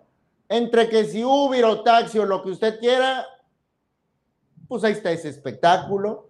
entre 0.50 0.90
que 0.90 1.06
si 1.06 1.24
Uber 1.24 1.64
o 1.66 1.82
taxi 1.82 2.20
o 2.20 2.26
lo 2.26 2.44
que 2.44 2.50
usted 2.50 2.80
quiera, 2.80 3.26
pues 4.68 4.84
ahí 4.84 4.94
está 4.94 5.12
ese 5.12 5.30
espectáculo. 5.30 6.28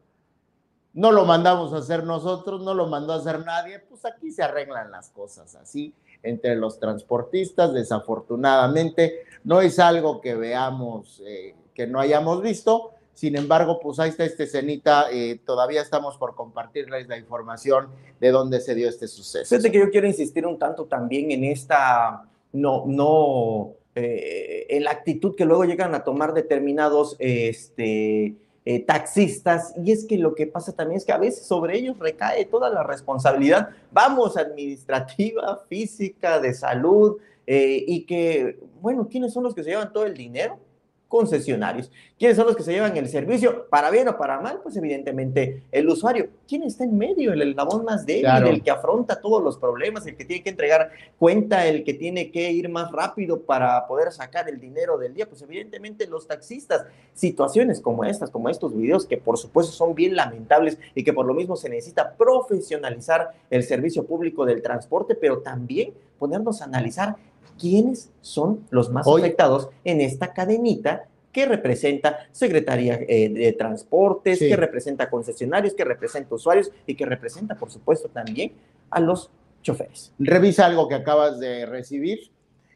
No 0.96 1.12
lo 1.12 1.26
mandamos 1.26 1.74
a 1.74 1.78
hacer 1.78 2.04
nosotros, 2.04 2.62
no 2.64 2.74
lo 2.74 2.88
mandó 2.88 3.14
a 3.14 3.18
hacer 3.18 3.46
nadie, 3.46 3.80
pues 3.80 4.04
aquí 4.06 4.32
se 4.32 4.42
arreglan 4.42 4.90
las 4.90 5.10
cosas 5.10 5.54
así 5.56 5.94
entre 6.24 6.56
los 6.56 6.80
transportistas, 6.80 7.74
desafortunadamente, 7.74 9.26
no 9.44 9.62
es 9.62 9.78
algo 9.78 10.22
que 10.22 10.36
veamos, 10.36 11.22
eh, 11.26 11.54
que 11.74 11.86
no 11.86 12.00
hayamos 12.00 12.42
visto, 12.42 12.92
sin 13.14 13.38
embargo, 13.38 13.80
pues 13.80 14.00
ahí 14.00 14.10
está 14.10 14.26
esta 14.26 14.44
escenita, 14.44 15.12
eh, 15.12 15.40
todavía 15.46 15.82
estamos 15.82 16.18
por 16.18 16.36
compartirles 16.36 17.08
la 17.08 17.18
información 17.18 17.88
de 18.20 18.32
dónde 18.32 18.60
se 18.60 18.76
dio 18.76 18.90
este 18.90 19.08
suceso. 19.08 19.48
Fíjate 19.48 19.72
que 19.72 19.80
yo 19.80 19.90
quiero 19.90 20.08
insistir 20.08 20.46
un 20.46 20.60
tanto 20.60 20.86
también 20.86 21.32
en 21.32 21.46
esta, 21.46 22.26
no, 22.52 22.84
no, 22.86 23.74
eh, 23.96 24.66
en 24.70 24.84
la 24.84 24.92
actitud 24.92 25.36
que 25.36 25.46
luego 25.46 25.64
llegan 25.64 25.96
a 25.96 26.04
tomar 26.04 26.34
determinados 26.34 27.16
este, 27.20 28.36
eh, 28.66 28.80
taxistas, 28.80 29.74
y 29.78 29.92
es 29.92 30.06
que 30.06 30.18
lo 30.18 30.34
que 30.34 30.48
pasa 30.48 30.74
también 30.74 30.98
es 30.98 31.06
que 31.06 31.12
a 31.12 31.20
veces 31.20 31.46
sobre 31.46 31.78
ellos 31.78 32.00
recae 32.00 32.46
toda 32.46 32.70
la 32.70 32.82
responsabilidad, 32.82 33.70
vamos, 33.92 34.38
administrativa, 34.38 35.64
física, 35.70 36.40
de 36.40 36.54
salud, 36.54 37.18
eh, 37.46 37.84
y 37.88 38.06
que, 38.06 38.60
bueno, 38.82 39.08
¿quiénes 39.08 39.34
son 39.34 39.44
los 39.44 39.54
que 39.54 39.64
se 39.64 39.70
llevan 39.70 39.94
todo 39.94 40.06
el 40.06 40.16
dinero? 40.16 40.60
Concesionarios. 41.08 41.92
¿Quiénes 42.18 42.36
son 42.38 42.48
los 42.48 42.56
que 42.56 42.64
se 42.64 42.72
llevan 42.74 42.98
el 42.98 43.08
servicio? 43.08 43.68
Para 43.70 43.92
bien 43.92 44.08
o 44.08 44.18
para 44.18 44.40
mal, 44.40 44.60
pues 44.64 44.76
evidentemente 44.76 45.64
el 45.72 45.88
usuario. 45.88 46.30
¿Quién 46.48 46.64
está 46.64 46.84
en 46.84 46.98
medio? 46.98 47.32
El 47.34 47.42
eslabón 47.42 47.86
más 47.86 48.06
débil, 48.06 48.24
Claro. 48.24 48.48
el 48.48 48.64
que 48.64 48.72
afronta 48.72 49.22
todos 49.22 49.44
los 49.44 49.58
problemas, 49.58 50.06
el 50.08 50.16
que 50.16 50.26
tiene 50.26 50.42
que 50.44 50.50
entregar 50.50 50.92
cuenta, 51.20 51.68
el 51.68 51.84
que 51.84 51.94
tiene 51.94 52.32
que 52.32 52.52
ir 52.52 52.70
más 52.70 52.92
rápido 52.92 53.42
para 53.42 53.86
poder 53.88 54.12
sacar 54.12 54.50
el 54.50 54.60
dinero 54.60 54.98
del 54.98 55.14
día. 55.14 55.28
Pues 55.30 55.42
evidentemente 55.42 56.08
los 56.08 56.26
taxistas. 56.28 56.86
Situaciones 57.14 57.82
como 57.82 58.04
estas, 58.04 58.30
como 58.32 58.50
estos 58.50 58.76
videos, 58.76 59.06
que 59.06 59.18
por 59.18 59.38
supuesto 59.38 59.72
son 59.72 59.94
bien 59.94 60.16
lamentables 60.16 60.78
y 60.96 61.04
que 61.04 61.14
por 61.14 61.26
lo 61.26 61.34
mismo 61.34 61.56
se 61.56 61.70
necesita 61.70 62.16
profesionalizar 62.16 63.32
el 63.50 63.64
servicio 63.64 64.06
público 64.06 64.46
del 64.46 64.62
transporte, 64.62 65.16
pero 65.16 65.40
también 65.40 65.94
ponernos 66.18 66.62
a 66.62 66.66
analizar 66.66 67.16
quiénes 67.60 68.12
son 68.22 68.66
los 68.70 68.90
más 68.90 69.08
afectados 69.08 69.70
en 69.84 70.02
esta 70.02 70.34
cadenita 70.34 71.08
que 71.32 71.46
representa 71.46 72.28
Secretaría 72.32 72.98
eh, 73.08 73.30
de 73.30 73.52
Transportes, 73.54 74.40
Sí. 74.40 74.48
que 74.48 74.56
representa 74.56 75.10
concesionarios, 75.10 75.74
que 75.74 75.84
representa 75.84 76.34
usuarios 76.34 76.72
y 76.88 76.96
que 76.96 77.06
representa, 77.06 77.56
por 77.56 77.70
supuesto, 77.72 78.08
también 78.08 78.54
a 78.90 79.02
los 79.02 79.30
choferes. 79.62 80.14
Revisa 80.18 80.66
algo 80.66 80.88
que 80.88 80.96
acabas 80.96 81.40
de 81.40 81.66
recibir 81.66 82.32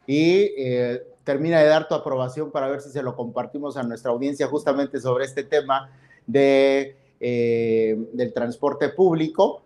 y 0.06 0.52
eh, 0.58 1.04
termina 1.24 1.60
de 1.60 1.68
dar 1.68 1.88
tu 1.88 1.96
aprobación 1.96 2.52
para 2.52 2.68
ver 2.68 2.82
si 2.82 2.90
se 2.90 3.02
lo 3.04 3.16
compartimos 3.16 3.78
a 3.78 3.84
nuestra 3.84 4.12
audiencia 4.12 4.48
justamente 4.48 5.00
sobre 5.00 5.24
este 5.24 5.44
tema 5.44 5.92
de, 6.28 6.98
eh, 7.20 7.98
del 8.12 8.34
transporte 8.34 8.90
público. 8.90 9.62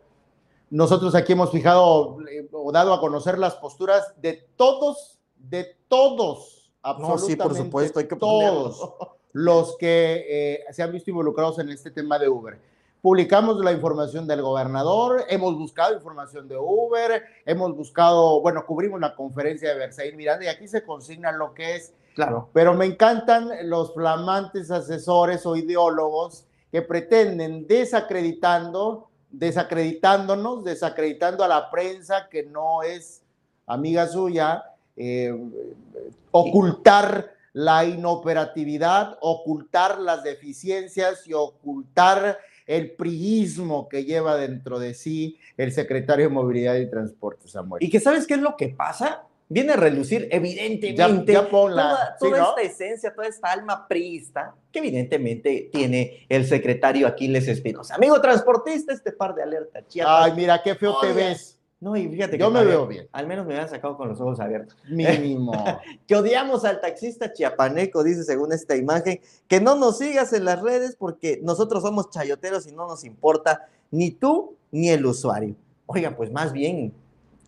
Nosotros 0.74 1.14
aquí 1.14 1.34
hemos 1.34 1.52
fijado 1.52 2.18
eh, 2.28 2.50
o 2.52 2.72
dado 2.72 2.96
a 2.96 3.00
conocer 3.00 3.38
las 3.38 3.54
posturas 3.54 4.12
de 4.20 4.44
todos, 4.56 5.20
de 5.38 5.78
todos, 5.88 6.74
absolutamente 6.82 8.16
todos 8.16 8.92
los 9.34 9.78
que 9.78 10.26
eh, 10.28 10.64
se 10.72 10.82
han 10.82 10.92
visto 10.92 11.12
involucrados 11.12 11.60
en 11.60 11.70
este 11.70 11.92
tema 11.92 12.18
de 12.18 12.28
Uber. 12.28 12.60
Publicamos 13.04 13.64
la 13.64 13.72
información 13.72 14.26
del 14.26 14.42
gobernador, 14.42 15.26
hemos 15.30 15.56
buscado 15.56 15.94
información 15.94 16.48
de 16.48 16.58
Uber, 16.58 17.22
hemos 17.46 17.76
buscado, 17.76 18.42
bueno, 18.42 18.66
cubrimos 18.66 19.00
la 19.00 19.14
conferencia 19.14 19.70
de 19.70 19.76
Versailles 19.76 20.16
Miranda 20.16 20.46
y 20.46 20.48
aquí 20.48 20.68
se 20.68 20.84
consigna 20.84 21.32
lo 21.32 21.54
que 21.54 21.76
es, 21.76 21.94
Claro. 22.16 22.50
pero 22.52 22.74
me 22.74 22.86
encantan 22.86 23.70
los 23.70 23.94
flamantes 23.94 24.72
asesores 24.72 25.46
o 25.46 25.56
ideólogos 25.56 26.48
que 26.72 26.82
pretenden 26.82 27.68
desacreditando, 27.68 29.10
desacreditándonos, 29.34 30.64
desacreditando 30.64 31.44
a 31.44 31.48
la 31.48 31.70
prensa 31.70 32.30
que 32.30 32.44
no 32.44 32.84
es 32.84 33.24
amiga 33.66 34.08
suya, 34.08 34.64
eh, 34.96 35.36
ocultar 36.32 37.34
la 37.52 37.84
inoperatividad, 37.84 39.18
ocultar 39.22 40.00
las 40.00 40.24
deficiencias 40.24 41.28
y 41.28 41.34
ocultar 41.34 42.40
el 42.66 42.92
priismo 42.92 43.90
que 43.90 44.06
lleva 44.06 44.38
dentro 44.38 44.80
de 44.80 44.94
sí 44.94 45.38
el 45.58 45.72
secretario 45.72 46.30
de 46.30 46.34
Movilidad 46.34 46.76
y 46.76 46.90
Transporte, 46.90 47.48
Samuel. 47.48 47.84
Y 47.84 47.90
que 47.90 48.00
sabes 48.00 48.26
qué 48.26 48.36
es 48.36 48.40
lo 48.40 48.56
que 48.56 48.70
pasa? 48.70 49.24
Viene 49.50 49.74
a 49.74 49.76
relucir 49.76 50.28
evidentemente 50.32 51.34
Ya- 51.34 51.44
ya 51.44 51.50
ponla, 51.50 51.84
toda, 51.90 52.18
sí, 52.20 52.26
toda 52.30 52.38
¿no? 52.40 52.50
esta 52.58 52.62
esencia, 52.62 53.14
toda 53.14 53.28
esta 53.28 53.52
alma 53.52 53.88
priista 53.88 54.56
que 54.72 54.80
evidentemente 54.80 55.70
tiene 55.72 56.26
el 56.30 56.48
secretario 56.48 57.06
Aquiles 57.08 57.48
Espinosa. 57.48 57.96
Amigo 57.96 58.20
transportista, 58.22 58.94
este 58.94 59.12
par 59.12 59.36
de 59.36 59.44
alerta 59.44 59.86
Chiapas. 59.88 60.26
Ay, 60.26 60.34
mira, 60.36 60.62
qué 60.64 60.74
feo 60.76 61.00
te 61.00 61.14
ves. 61.14 61.60
No, 61.80 61.98
y 61.98 62.08
fíjate 62.08 62.38
Yo 62.38 62.48
que 62.48 62.54
me 62.60 62.64
veo 62.64 62.88
bien. 62.88 63.10
Al 63.12 63.28
menos 63.28 63.46
me 63.46 63.54
habían 63.56 63.70
sacado 63.70 63.98
con 63.98 64.08
los 64.08 64.20
ojos 64.22 64.40
abiertos. 64.40 64.78
Mínimo. 64.90 65.52
Que 66.08 66.16
odiamos 66.16 66.64
al 66.64 66.80
taxista 66.80 67.34
chiapaneco, 67.34 68.04
dice 68.06 68.24
según 68.24 68.54
esta 68.54 68.78
imagen. 68.78 69.20
Que 69.50 69.60
no 69.60 69.76
nos 69.76 69.98
sigas 69.98 70.32
en 70.32 70.46
las 70.46 70.62
redes 70.62 70.96
porque 70.98 71.42
nosotros 71.44 71.84
somos 71.84 72.10
chayoteros 72.10 72.66
y 72.68 72.72
no 72.72 72.88
nos 72.88 73.04
importa 73.04 73.68
ni 73.92 74.12
tú 74.12 74.56
ni 74.72 74.90
el 74.90 75.06
usuario. 75.06 75.56
Oiga, 75.86 76.16
pues 76.16 76.32
más 76.32 76.54
bien, 76.54 76.94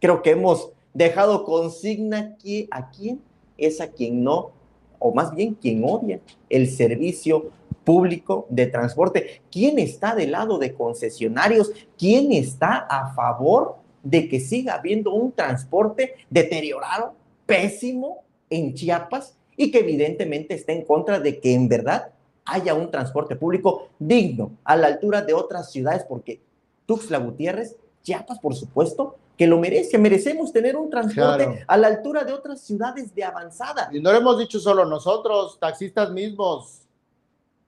creo 0.01 0.21
que 0.21 0.31
hemos 0.31 0.71
dejado 0.95 1.43
consigna 1.43 2.36
a 2.71 2.89
quién 2.89 3.21
es 3.58 3.79
a 3.81 3.88
quien 3.88 4.23
no, 4.23 4.51
o 4.97 5.13
más 5.13 5.36
bien 5.36 5.53
quien 5.53 5.84
odia 5.84 6.19
el 6.49 6.69
servicio 6.69 7.51
público 7.84 8.47
de 8.49 8.65
transporte. 8.65 9.41
¿Quién 9.51 9.77
está 9.77 10.15
del 10.15 10.31
lado 10.31 10.58
de 10.58 10.73
concesionarios? 10.73 11.71
¿Quién 11.97 12.31
está 12.31 12.77
a 12.89 13.13
favor 13.13 13.75
de 14.01 14.27
que 14.27 14.39
siga 14.39 14.75
habiendo 14.75 15.13
un 15.13 15.31
transporte 15.31 16.15
deteriorado, 16.29 17.13
pésimo 17.45 18.23
en 18.49 18.73
Chiapas 18.73 19.38
y 19.58 19.71
que 19.71 19.79
evidentemente 19.79 20.55
está 20.55 20.71
en 20.71 20.84
contra 20.84 21.19
de 21.19 21.39
que 21.39 21.53
en 21.53 21.67
verdad 21.67 22.10
haya 22.45 22.73
un 22.73 22.89
transporte 22.89 23.36
público 23.36 23.89
digno 23.99 24.51
a 24.63 24.75
la 24.75 24.88
altura 24.88 25.21
de 25.21 25.34
otras 25.34 25.71
ciudades? 25.71 26.05
Porque 26.08 26.39
Tuxtla 26.86 27.17
Gutiérrez, 27.17 27.75
Chiapas, 28.05 28.39
por 28.39 28.55
supuesto, 28.55 29.17
que 29.35 29.47
lo 29.47 29.57
merece. 29.59 29.97
Merecemos 29.97 30.53
tener 30.53 30.77
un 30.77 30.89
transporte 30.89 31.43
Claro. 31.45 31.59
a 31.67 31.75
la 31.77 31.87
altura 31.87 32.23
de 32.23 32.31
otras 32.31 32.61
ciudades 32.61 33.13
de 33.13 33.23
avanzada. 33.25 33.89
Y 33.91 33.99
no 33.99 34.11
lo 34.11 34.19
hemos 34.19 34.37
dicho 34.37 34.59
solo 34.59 34.85
nosotros, 34.85 35.57
taxistas 35.59 36.11
mismos, 36.11 36.83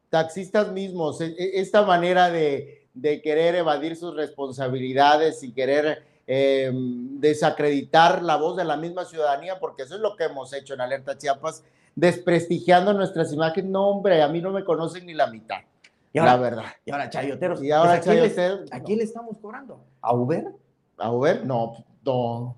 taxistas 0.09 0.71
mismos, 0.71 1.19
e- 1.21 1.35
e- 1.37 1.59
esta 1.59 1.81
manera 1.81 2.29
de, 2.29 2.87
de 2.93 3.21
querer 3.21 3.55
evadir 3.55 3.95
sus 3.95 4.15
responsabilidades 4.15 5.43
y 5.43 5.51
querer 5.51 6.03
eh, 6.27 6.71
desacreditar 6.73 8.21
la 8.21 8.35
voz 8.35 8.55
de 8.57 8.65
la 8.65 8.77
misma 8.77 9.05
ciudadanía, 9.05 9.59
porque 9.59 9.83
eso 9.83 9.95
es 9.95 10.01
lo 10.01 10.15
que 10.15 10.25
hemos 10.25 10.53
hecho 10.53 10.73
en 10.73 10.81
Alerta 10.81 11.17
Chiapas, 11.17 11.63
desprestigiando 11.95 12.93
nuestras 12.93 13.33
imágenes. 13.33 13.71
No, 13.71 13.87
hombre, 13.89 14.21
a 14.21 14.27
mí 14.27 14.41
no 14.41 14.51
me 14.51 14.63
conocen 14.63 15.05
ni 15.05 15.13
la 15.13 15.27
mitad, 15.27 15.59
Y 16.13 16.19
ahora, 16.19 16.33
la 16.33 16.39
verdad. 16.39 16.65
y 16.85 16.91
ahora 16.91 17.09
chayoteros. 17.09 17.63
Y 17.63 17.71
ahora, 17.71 17.91
pues, 17.91 18.01
¿a, 18.01 18.03
quién 18.11 18.23
le- 18.23 18.35
chayoteros, 18.35 18.71
¿a 18.71 18.79
quién 18.81 18.97
le 18.99 19.03
estamos 19.03 19.37
cobrando? 19.37 19.83
¿A 20.01 20.13
Uber? 20.13 20.45
A 20.97 21.11
ver, 21.11 21.45
no, 21.45 21.73
no. 22.03 22.57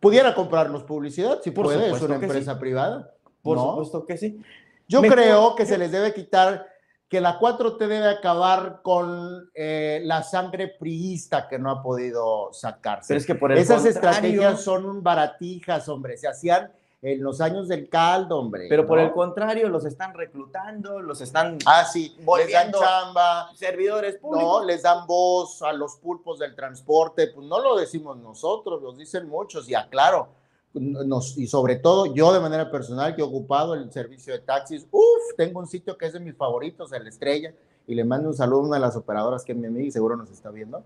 Pudiera 0.00 0.34
comprarnos 0.34 0.84
publicidad, 0.84 1.40
si 1.42 1.50
Por 1.50 1.66
puede, 1.66 1.90
es 1.90 2.02
una 2.02 2.18
sí. 2.18 2.24
empresa 2.24 2.58
privada. 2.58 3.14
Por 3.42 3.56
¿no? 3.56 3.70
supuesto 3.70 4.06
que 4.06 4.16
sí. 4.16 4.40
Yo 4.88 5.02
creo 5.02 5.54
que 5.54 5.66
se 5.66 5.78
les 5.78 5.90
debe 5.90 6.12
quitar, 6.12 6.66
que 7.08 7.20
la 7.20 7.38
4T 7.38 7.78
debe 7.78 8.08
acabar 8.08 8.80
con 8.82 9.50
eh, 9.54 10.00
la 10.04 10.22
sangre 10.22 10.68
priista 10.68 11.48
que 11.48 11.58
no 11.58 11.70
ha 11.70 11.82
podido 11.82 12.52
sacarse. 12.52 13.08
Pero 13.08 13.18
es 13.20 13.26
que 13.26 13.34
por 13.34 13.52
el 13.52 13.58
Esas 13.58 13.84
estrategias 13.84 14.62
son 14.62 15.02
baratijas, 15.02 15.88
hombre, 15.88 16.16
se 16.16 16.28
hacían 16.28 16.70
en 17.04 17.22
los 17.22 17.42
años 17.42 17.68
del 17.68 17.90
caldo, 17.90 18.38
hombre. 18.38 18.64
Pero 18.66 18.86
por 18.86 18.96
¿no? 18.96 19.04
el 19.04 19.12
contrario, 19.12 19.68
los 19.68 19.84
están 19.84 20.14
reclutando, 20.14 21.02
los 21.02 21.20
están 21.20 21.58
Ah, 21.66 21.84
sí, 21.84 22.16
les 22.38 22.50
dan 22.50 22.72
chamba, 22.72 23.50
servidores 23.54 24.16
públicos. 24.16 24.62
no, 24.62 24.64
les 24.64 24.82
dan 24.82 25.06
voz 25.06 25.60
a 25.60 25.74
los 25.74 25.96
pulpos 25.96 26.38
del 26.38 26.54
transporte, 26.54 27.26
pues 27.26 27.46
no 27.46 27.60
lo 27.60 27.76
decimos 27.76 28.16
nosotros, 28.16 28.80
lo 28.82 28.94
dicen 28.94 29.28
muchos, 29.28 29.68
y 29.68 29.74
aclaro, 29.74 30.28
nos, 30.72 31.36
y 31.36 31.46
sobre 31.46 31.76
todo 31.76 32.06
yo 32.14 32.32
de 32.32 32.40
manera 32.40 32.70
personal 32.70 33.14
que 33.14 33.20
he 33.20 33.24
ocupado 33.24 33.74
el 33.74 33.92
servicio 33.92 34.32
de 34.32 34.38
taxis, 34.38 34.86
uff, 34.90 35.36
tengo 35.36 35.60
un 35.60 35.66
sitio 35.66 35.98
que 35.98 36.06
es 36.06 36.14
de 36.14 36.20
mis 36.20 36.34
favoritos, 36.34 36.90
el 36.94 37.06
Estrella, 37.06 37.52
y 37.86 37.94
le 37.94 38.04
mando 38.04 38.30
un 38.30 38.34
saludo 38.34 38.60
a 38.60 38.64
una 38.68 38.76
de 38.76 38.80
las 38.80 38.96
operadoras 38.96 39.44
que 39.44 39.52
es 39.52 39.58
mi 39.58 39.66
amiga 39.66 39.88
y 39.88 39.90
seguro 39.90 40.16
nos 40.16 40.30
está 40.30 40.50
viendo. 40.50 40.82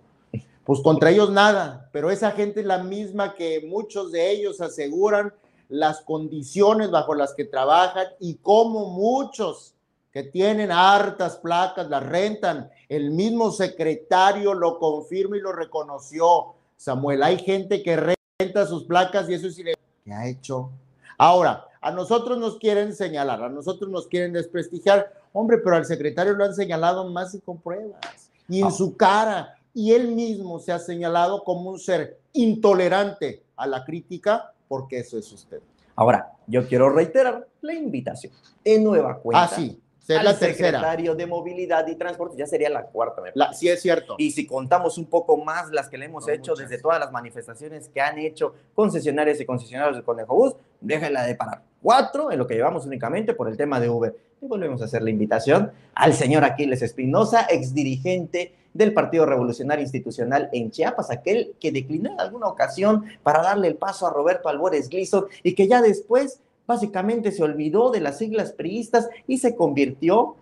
Pues 0.64 0.80
contra 0.80 1.10
ellos 1.10 1.30
nada, 1.30 1.88
pero 1.92 2.10
esa 2.10 2.32
gente 2.32 2.58
es 2.60 2.66
la 2.66 2.82
misma 2.82 3.36
que 3.36 3.64
muchos 3.68 4.10
de 4.10 4.32
ellos 4.32 4.60
aseguran 4.60 5.32
las 5.68 6.00
condiciones 6.00 6.90
bajo 6.90 7.14
las 7.14 7.34
que 7.34 7.44
trabajan 7.44 8.06
y 8.20 8.36
cómo 8.36 8.90
muchos 8.90 9.74
que 10.12 10.22
tienen 10.22 10.72
hartas 10.72 11.36
placas 11.36 11.88
las 11.88 12.04
rentan. 12.04 12.70
El 12.88 13.10
mismo 13.10 13.50
secretario 13.52 14.54
lo 14.54 14.78
confirma 14.78 15.36
y 15.36 15.40
lo 15.40 15.52
reconoció. 15.52 16.54
Samuel, 16.76 17.22
hay 17.22 17.38
gente 17.38 17.82
que 17.82 18.14
renta 18.40 18.66
sus 18.66 18.84
placas 18.84 19.28
y 19.28 19.34
eso 19.34 19.48
es 19.48 19.58
ilegal. 19.58 19.80
¿Qué 20.04 20.12
ha 20.12 20.26
hecho? 20.26 20.70
Ahora, 21.18 21.66
a 21.80 21.90
nosotros 21.90 22.38
nos 22.38 22.58
quieren 22.58 22.94
señalar, 22.94 23.42
a 23.42 23.48
nosotros 23.48 23.90
nos 23.90 24.06
quieren 24.06 24.32
desprestigiar. 24.32 25.12
Hombre, 25.32 25.58
pero 25.58 25.76
al 25.76 25.84
secretario 25.84 26.32
lo 26.32 26.44
han 26.44 26.54
señalado 26.54 27.08
más 27.08 27.34
y 27.34 27.40
con 27.40 27.58
pruebas. 27.58 28.00
Y 28.48 28.62
en 28.62 28.72
su 28.72 28.96
cara. 28.96 29.56
Y 29.74 29.92
él 29.92 30.08
mismo 30.08 30.58
se 30.58 30.72
ha 30.72 30.78
señalado 30.78 31.44
como 31.44 31.70
un 31.70 31.78
ser 31.78 32.18
intolerante 32.32 33.44
a 33.56 33.66
la 33.66 33.84
crítica, 33.84 34.52
porque 34.68 34.98
eso 34.98 35.18
es 35.18 35.32
usted. 35.32 35.60
Ahora, 35.96 36.32
yo 36.46 36.66
quiero 36.68 36.90
reiterar 36.90 37.48
la 37.60 37.74
invitación. 37.74 38.32
En 38.64 38.84
nueva 38.84 39.18
cuenta. 39.18 39.44
Ah, 39.44 39.48
sí. 39.48 39.80
Es 40.14 40.18
al 40.18 40.24
la 40.24 40.38
tercera. 40.38 40.78
secretario 40.78 41.14
de 41.14 41.26
Movilidad 41.26 41.86
y 41.86 41.94
Transporte, 41.96 42.36
ya 42.36 42.46
sería 42.46 42.70
la 42.70 42.84
cuarta. 42.84 43.20
me 43.20 43.30
La- 43.34 43.52
sí, 43.52 43.68
es 43.68 43.82
cierto. 43.82 44.14
Y 44.18 44.30
si 44.30 44.46
contamos 44.46 44.96
un 44.98 45.04
poco 45.06 45.36
más 45.36 45.70
las 45.70 45.88
que 45.88 45.98
le 45.98 46.06
hemos 46.06 46.26
hecho 46.28 46.52
muchas. 46.52 46.68
desde 46.68 46.82
todas 46.82 46.98
las 46.98 47.12
manifestaciones 47.12 47.88
que 47.88 48.00
han 48.00 48.18
hecho 48.18 48.54
concesionarios 48.74 49.40
y 49.40 49.44
concesionarios 49.44 49.96
del 49.96 50.04
Conejo 50.04 50.34
Bus, 50.34 50.54
déjenla 50.80 51.24
de 51.24 51.34
parar. 51.34 51.62
Cuatro 51.82 52.32
en 52.32 52.38
lo 52.38 52.46
que 52.46 52.54
llevamos 52.54 52.86
únicamente 52.86 53.34
por 53.34 53.48
el 53.48 53.56
tema 53.56 53.78
de 53.80 53.88
Uber. 53.90 54.16
Y 54.40 54.46
volvemos 54.46 54.80
a 54.82 54.86
hacer 54.86 55.02
la 55.02 55.10
invitación 55.10 55.72
al 55.94 56.14
señor 56.14 56.44
Aquiles 56.44 56.80
Espinosa, 56.82 57.46
exdirigente 57.50 58.54
del 58.72 58.92
Partido 58.94 59.26
Revolucionario 59.26 59.82
Institucional 59.82 60.48
en 60.52 60.70
Chiapas, 60.70 61.10
aquel 61.10 61.54
que 61.60 61.72
declinó 61.72 62.12
en 62.12 62.20
alguna 62.20 62.46
ocasión 62.46 63.04
para 63.22 63.42
darle 63.42 63.68
el 63.68 63.76
paso 63.76 64.06
a 64.06 64.10
Roberto 64.10 64.48
Albores 64.48 64.88
Gleason 64.88 65.26
y 65.42 65.54
que 65.54 65.66
ya 65.66 65.82
después 65.82 66.40
básicamente 66.68 67.32
se 67.32 67.42
olvidó 67.42 67.90
de 67.90 68.00
las 68.00 68.18
siglas 68.18 68.52
priistas 68.52 69.08
y 69.26 69.38
se 69.38 69.56
convirtió, 69.56 70.36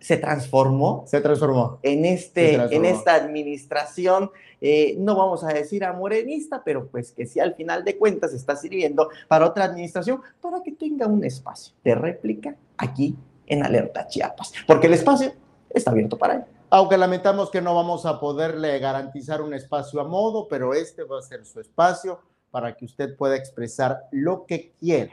se 0.00 0.16
transformó 0.16 1.04
Se 1.06 1.20
transformó. 1.20 1.78
en, 1.82 2.06
este, 2.06 2.54
transformó. 2.54 2.86
en 2.86 2.94
esta 2.94 3.14
administración, 3.14 4.30
eh, 4.62 4.96
no 4.98 5.14
vamos 5.14 5.44
a 5.44 5.48
decir 5.48 5.84
a 5.84 5.92
morenista, 5.92 6.62
pero 6.64 6.86
pues 6.88 7.12
que 7.12 7.26
sí 7.26 7.38
al 7.38 7.54
final 7.54 7.84
de 7.84 7.98
cuentas 7.98 8.32
está 8.32 8.56
sirviendo 8.56 9.10
para 9.28 9.46
otra 9.46 9.64
administración, 9.64 10.22
para 10.40 10.62
que 10.62 10.72
tenga 10.72 11.06
un 11.06 11.22
espacio 11.22 11.74
de 11.84 11.94
réplica 11.94 12.56
aquí 12.78 13.14
en 13.46 13.62
Alerta 13.62 14.08
Chiapas, 14.08 14.52
porque 14.66 14.86
el 14.86 14.94
espacio 14.94 15.32
está 15.68 15.90
abierto 15.90 16.16
para 16.16 16.34
él. 16.34 16.44
Aunque 16.70 16.96
lamentamos 16.96 17.50
que 17.50 17.60
no 17.60 17.74
vamos 17.74 18.06
a 18.06 18.20
poderle 18.20 18.78
garantizar 18.78 19.42
un 19.42 19.52
espacio 19.52 20.00
a 20.00 20.04
modo, 20.04 20.48
pero 20.48 20.72
este 20.72 21.02
va 21.04 21.18
a 21.18 21.22
ser 21.22 21.44
su 21.44 21.60
espacio 21.60 22.20
para 22.50 22.74
que 22.74 22.86
usted 22.86 23.16
pueda 23.16 23.36
expresar 23.36 24.04
lo 24.12 24.46
que 24.46 24.72
quiera, 24.80 25.12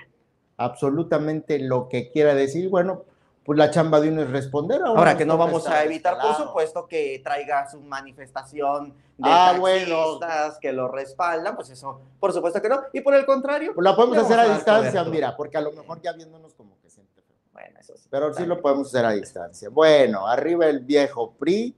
absolutamente 0.57 1.59
lo 1.59 1.87
que 1.89 2.11
quiera 2.11 2.33
decir. 2.35 2.69
Bueno, 2.69 3.03
pues 3.43 3.59
la 3.59 3.69
chamba 3.69 3.99
de 3.99 4.09
uno 4.09 4.23
es 4.23 4.29
responder. 4.31 4.81
Ahora 4.83 5.11
nos 5.11 5.17
que 5.19 5.25
no 5.25 5.37
vamos 5.37 5.67
a 5.67 5.83
evitar, 5.83 6.17
por 6.19 6.35
supuesto, 6.35 6.87
que 6.87 7.21
traiga 7.23 7.69
su 7.69 7.79
manifestación 7.81 8.89
de 9.17 9.29
Ah, 9.29 9.55
bueno. 9.59 10.19
que 10.59 10.73
lo 10.73 10.87
respaldan, 10.87 11.55
pues 11.55 11.69
eso, 11.69 12.01
por 12.19 12.33
supuesto 12.33 12.61
que 12.61 12.69
no. 12.69 12.81
Y 12.91 13.01
por 13.01 13.13
el 13.13 13.25
contrario, 13.25 13.71
Pues 13.75 13.83
la 13.85 13.95
podemos 13.95 14.17
hacer 14.17 14.39
a 14.39 14.45
dar 14.47 14.55
distancia, 14.55 15.03
mira, 15.03 15.37
porque 15.37 15.57
a 15.57 15.61
lo 15.61 15.71
mejor 15.71 16.01
ya 16.01 16.13
viéndonos 16.13 16.53
como 16.55 16.77
que 16.81 16.89
feo. 17.21 17.23
Bueno, 17.53 17.79
eso 17.79 17.93
sí. 17.95 18.07
Pero 18.09 18.33
sí 18.33 18.45
lo 18.45 18.61
podemos 18.61 18.87
hacer 18.87 19.05
a 19.05 19.11
distancia. 19.11 19.69
Bueno, 19.69 20.27
arriba 20.27 20.65
el 20.65 20.79
viejo 20.79 21.33
PRI 21.33 21.75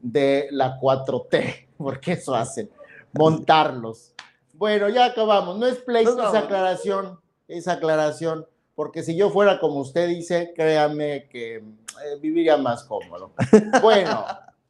de 0.00 0.48
la 0.50 0.78
4T, 0.78 1.68
porque 1.78 2.12
eso 2.12 2.34
hacen, 2.34 2.70
montarlos. 3.12 4.14
Bueno, 4.52 4.88
ya 4.90 5.06
acabamos. 5.06 5.58
No 5.58 5.66
es 5.66 5.78
pleito, 5.78 6.10
Nos 6.14 6.18
es 6.26 6.32
vamos. 6.32 6.44
aclaración, 6.44 7.20
es 7.56 7.68
aclaración, 7.68 8.46
porque 8.74 9.02
si 9.02 9.16
yo 9.16 9.30
fuera 9.30 9.60
como 9.60 9.80
usted 9.80 10.08
dice, 10.08 10.52
créame 10.54 11.28
que 11.28 11.56
eh, 11.56 11.62
viviría 12.20 12.56
más 12.56 12.84
cómodo. 12.84 13.32
Bueno, 13.82 14.24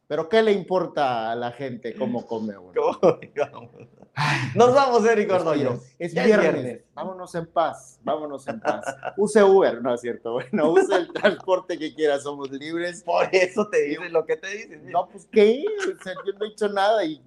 pero 0.07 0.29
¿qué 0.29 0.41
le 0.41 0.51
importa 0.51 1.31
a 1.31 1.35
la 1.35 1.51
gente 1.51 1.95
cómo 1.95 2.25
come 2.25 2.57
uno? 2.57 2.73
¿Cómo? 3.01 3.71
Nos 4.55 4.73
vamos, 4.73 5.05
Eric 5.05 5.31
Ordóñez. 5.31 5.95
Es 5.97 6.13
Ya 6.13 6.25
viernes. 6.25 6.83
Vámonos 6.93 7.33
en 7.33 7.47
paz, 7.47 7.99
vámonos 8.03 8.47
en 8.47 8.59
paz. 8.59 8.85
Use 9.17 9.43
Uber, 9.43 9.81
¿no 9.81 9.93
es 9.93 10.01
cierto? 10.01 10.33
Bueno, 10.33 10.71
use 10.71 10.95
el 10.95 11.11
transporte 11.11 11.79
que 11.79 11.93
quiera, 11.95 12.19
somos 12.19 12.51
libres. 12.51 13.01
Por 13.03 13.27
eso 13.31 13.67
te 13.69 13.81
dicen 13.83 14.13
lo 14.13 14.25
que 14.25 14.37
te 14.37 14.49
dicen. 14.49 14.91
No, 14.91 15.07
pues 15.07 15.27
qué, 15.31 15.65
o 15.79 16.03
sea, 16.03 16.13
yo 16.25 16.33
no 16.37 16.45
he 16.45 16.49
hecho 16.49 16.69
nada 16.69 17.03
y 17.03 17.21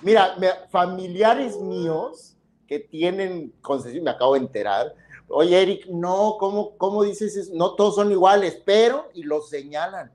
mira, 0.00 0.34
familiares 0.70 1.56
míos 1.58 2.37
que 2.68 2.78
tienen 2.78 3.54
concesión, 3.62 4.04
me 4.04 4.10
acabo 4.10 4.34
de 4.34 4.40
enterar. 4.40 4.94
Oye, 5.26 5.60
Eric, 5.60 5.86
no, 5.86 6.36
¿cómo, 6.38 6.76
cómo 6.76 7.02
dices 7.02 7.36
eso? 7.36 7.52
No 7.54 7.74
todos 7.74 7.96
son 7.96 8.12
iguales, 8.12 8.60
pero 8.64 9.08
y 9.14 9.24
lo 9.24 9.40
señalan. 9.42 10.12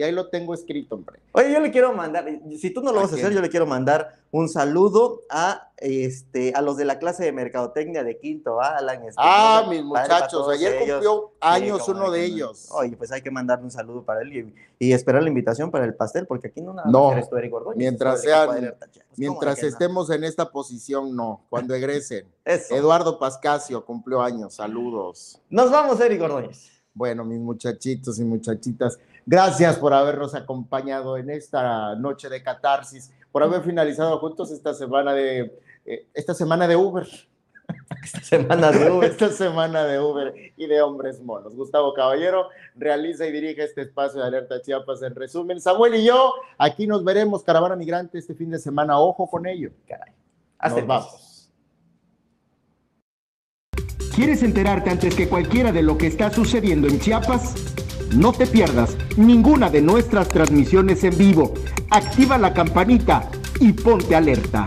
Y 0.00 0.02
ahí 0.02 0.12
lo 0.12 0.28
tengo 0.28 0.54
escrito, 0.54 0.94
hombre. 0.94 1.20
Oye, 1.32 1.52
yo 1.52 1.60
le 1.60 1.70
quiero 1.70 1.92
mandar, 1.92 2.24
si 2.58 2.70
tú 2.70 2.80
no 2.80 2.90
lo 2.90 3.00
¿A 3.00 3.02
vas 3.02 3.12
a 3.12 3.16
hacer, 3.16 3.34
yo 3.34 3.42
le 3.42 3.50
quiero 3.50 3.66
mandar 3.66 4.14
un 4.30 4.48
saludo 4.48 5.24
a, 5.28 5.72
este, 5.76 6.54
a 6.54 6.62
los 6.62 6.78
de 6.78 6.86
la 6.86 6.98
clase 6.98 7.22
de 7.22 7.32
mercadotecnia 7.32 8.02
de 8.02 8.16
quinto, 8.16 8.62
¿ah? 8.62 8.78
Alan. 8.78 8.96
Espinosa, 9.04 9.18
Ah, 9.18 9.66
mis 9.68 9.84
muchachos, 9.84 10.48
ayer 10.48 10.72
ellos. 10.76 10.92
cumplió 10.92 11.32
años 11.38 11.86
uno 11.86 12.04
no, 12.04 12.10
de 12.12 12.24
ellos. 12.24 12.68
Oye, 12.70 12.96
pues 12.96 13.12
hay 13.12 13.20
que 13.20 13.30
mandarle 13.30 13.66
un 13.66 13.70
saludo 13.70 14.02
para 14.02 14.22
él 14.22 14.54
y, 14.78 14.86
y 14.86 14.92
esperar 14.94 15.22
la 15.22 15.28
invitación 15.28 15.70
para 15.70 15.84
el 15.84 15.94
pastel, 15.94 16.26
porque 16.26 16.46
aquí 16.48 16.62
no 16.62 16.72
nada 16.72 16.88
No, 16.90 17.12
eres 17.12 17.28
tú, 17.28 17.36
Eric 17.36 17.52
mientras 17.76 18.22
sean-. 18.22 18.46
¿Cómo 18.46 18.68
Mientras 19.18 19.60
no? 19.60 19.68
estemos 19.68 20.08
en 20.08 20.24
esta 20.24 20.50
posición, 20.50 21.14
no. 21.14 21.42
Cuando 21.50 21.74
egresen. 21.74 22.24
Eso. 22.46 22.74
Eduardo 22.74 23.18
Pascasio 23.18 23.84
cumplió 23.84 24.22
años, 24.22 24.54
saludos. 24.54 25.38
Nos 25.50 25.70
vamos, 25.70 26.00
Eric 26.00 26.22
Ordóñez. 26.22 26.70
Bueno, 26.92 27.24
mis 27.24 27.38
muchachitos 27.38 28.18
y 28.18 28.24
muchachitas, 28.24 28.98
gracias 29.26 29.76
por 29.78 29.92
habernos 29.92 30.34
acompañado 30.34 31.16
en 31.16 31.30
esta 31.30 31.94
noche 31.96 32.28
de 32.28 32.42
catarsis, 32.42 33.12
por 33.32 33.42
haber 33.42 33.62
finalizado 33.62 34.18
juntos 34.18 34.50
esta 34.50 34.74
semana 34.74 35.12
de 35.14 35.58
eh, 35.86 36.06
esta 36.14 36.34
semana 36.34 36.68
de 36.68 36.76
Uber, 36.76 37.06
Esta 38.02 38.20
semana 38.22 38.70
de 38.70 38.90
Uber. 38.90 39.10
esta 39.10 39.28
semana 39.30 39.84
de 39.84 40.00
Uber 40.00 40.34
y 40.56 40.66
de 40.66 40.82
hombres 40.82 41.20
monos. 41.20 41.54
Gustavo 41.54 41.92
Caballero 41.94 42.48
realiza 42.74 43.26
y 43.26 43.32
dirige 43.32 43.64
este 43.64 43.82
espacio 43.82 44.20
de 44.20 44.26
Alerta 44.26 44.60
Chiapas. 44.62 45.02
En 45.02 45.14
resumen, 45.14 45.60
Samuel 45.60 45.96
y 45.96 46.04
yo 46.04 46.34
aquí 46.58 46.86
nos 46.86 47.04
veremos 47.04 47.42
Caravana 47.42 47.76
Migrante 47.76 48.18
este 48.18 48.34
fin 48.34 48.50
de 48.50 48.58
semana. 48.58 48.98
Ojo 48.98 49.28
con 49.28 49.46
ello. 49.46 49.70
Caray. 49.86 50.12
Hasta 50.58 50.80
Nos 50.80 50.88
vamos. 50.88 51.50
¿Quieres 54.14 54.42
enterarte 54.42 54.90
antes 54.90 55.14
que 55.14 55.28
cualquiera 55.28 55.72
de 55.72 55.82
lo 55.82 55.96
que 55.96 56.06
está 56.06 56.30
sucediendo 56.30 56.88
en 56.88 57.00
Chiapas? 57.00 57.54
No 58.14 58.32
te 58.32 58.46
pierdas 58.46 58.96
ninguna 59.26 59.70
de 59.70 59.82
nuestras 59.82 60.28
transmisiones 60.28 61.04
en 61.04 61.16
vivo. 61.16 61.54
Activa 61.90 62.38
la 62.38 62.52
campanita 62.52 63.30
y 63.60 63.72
ponte 63.72 64.16
alerta. 64.16 64.66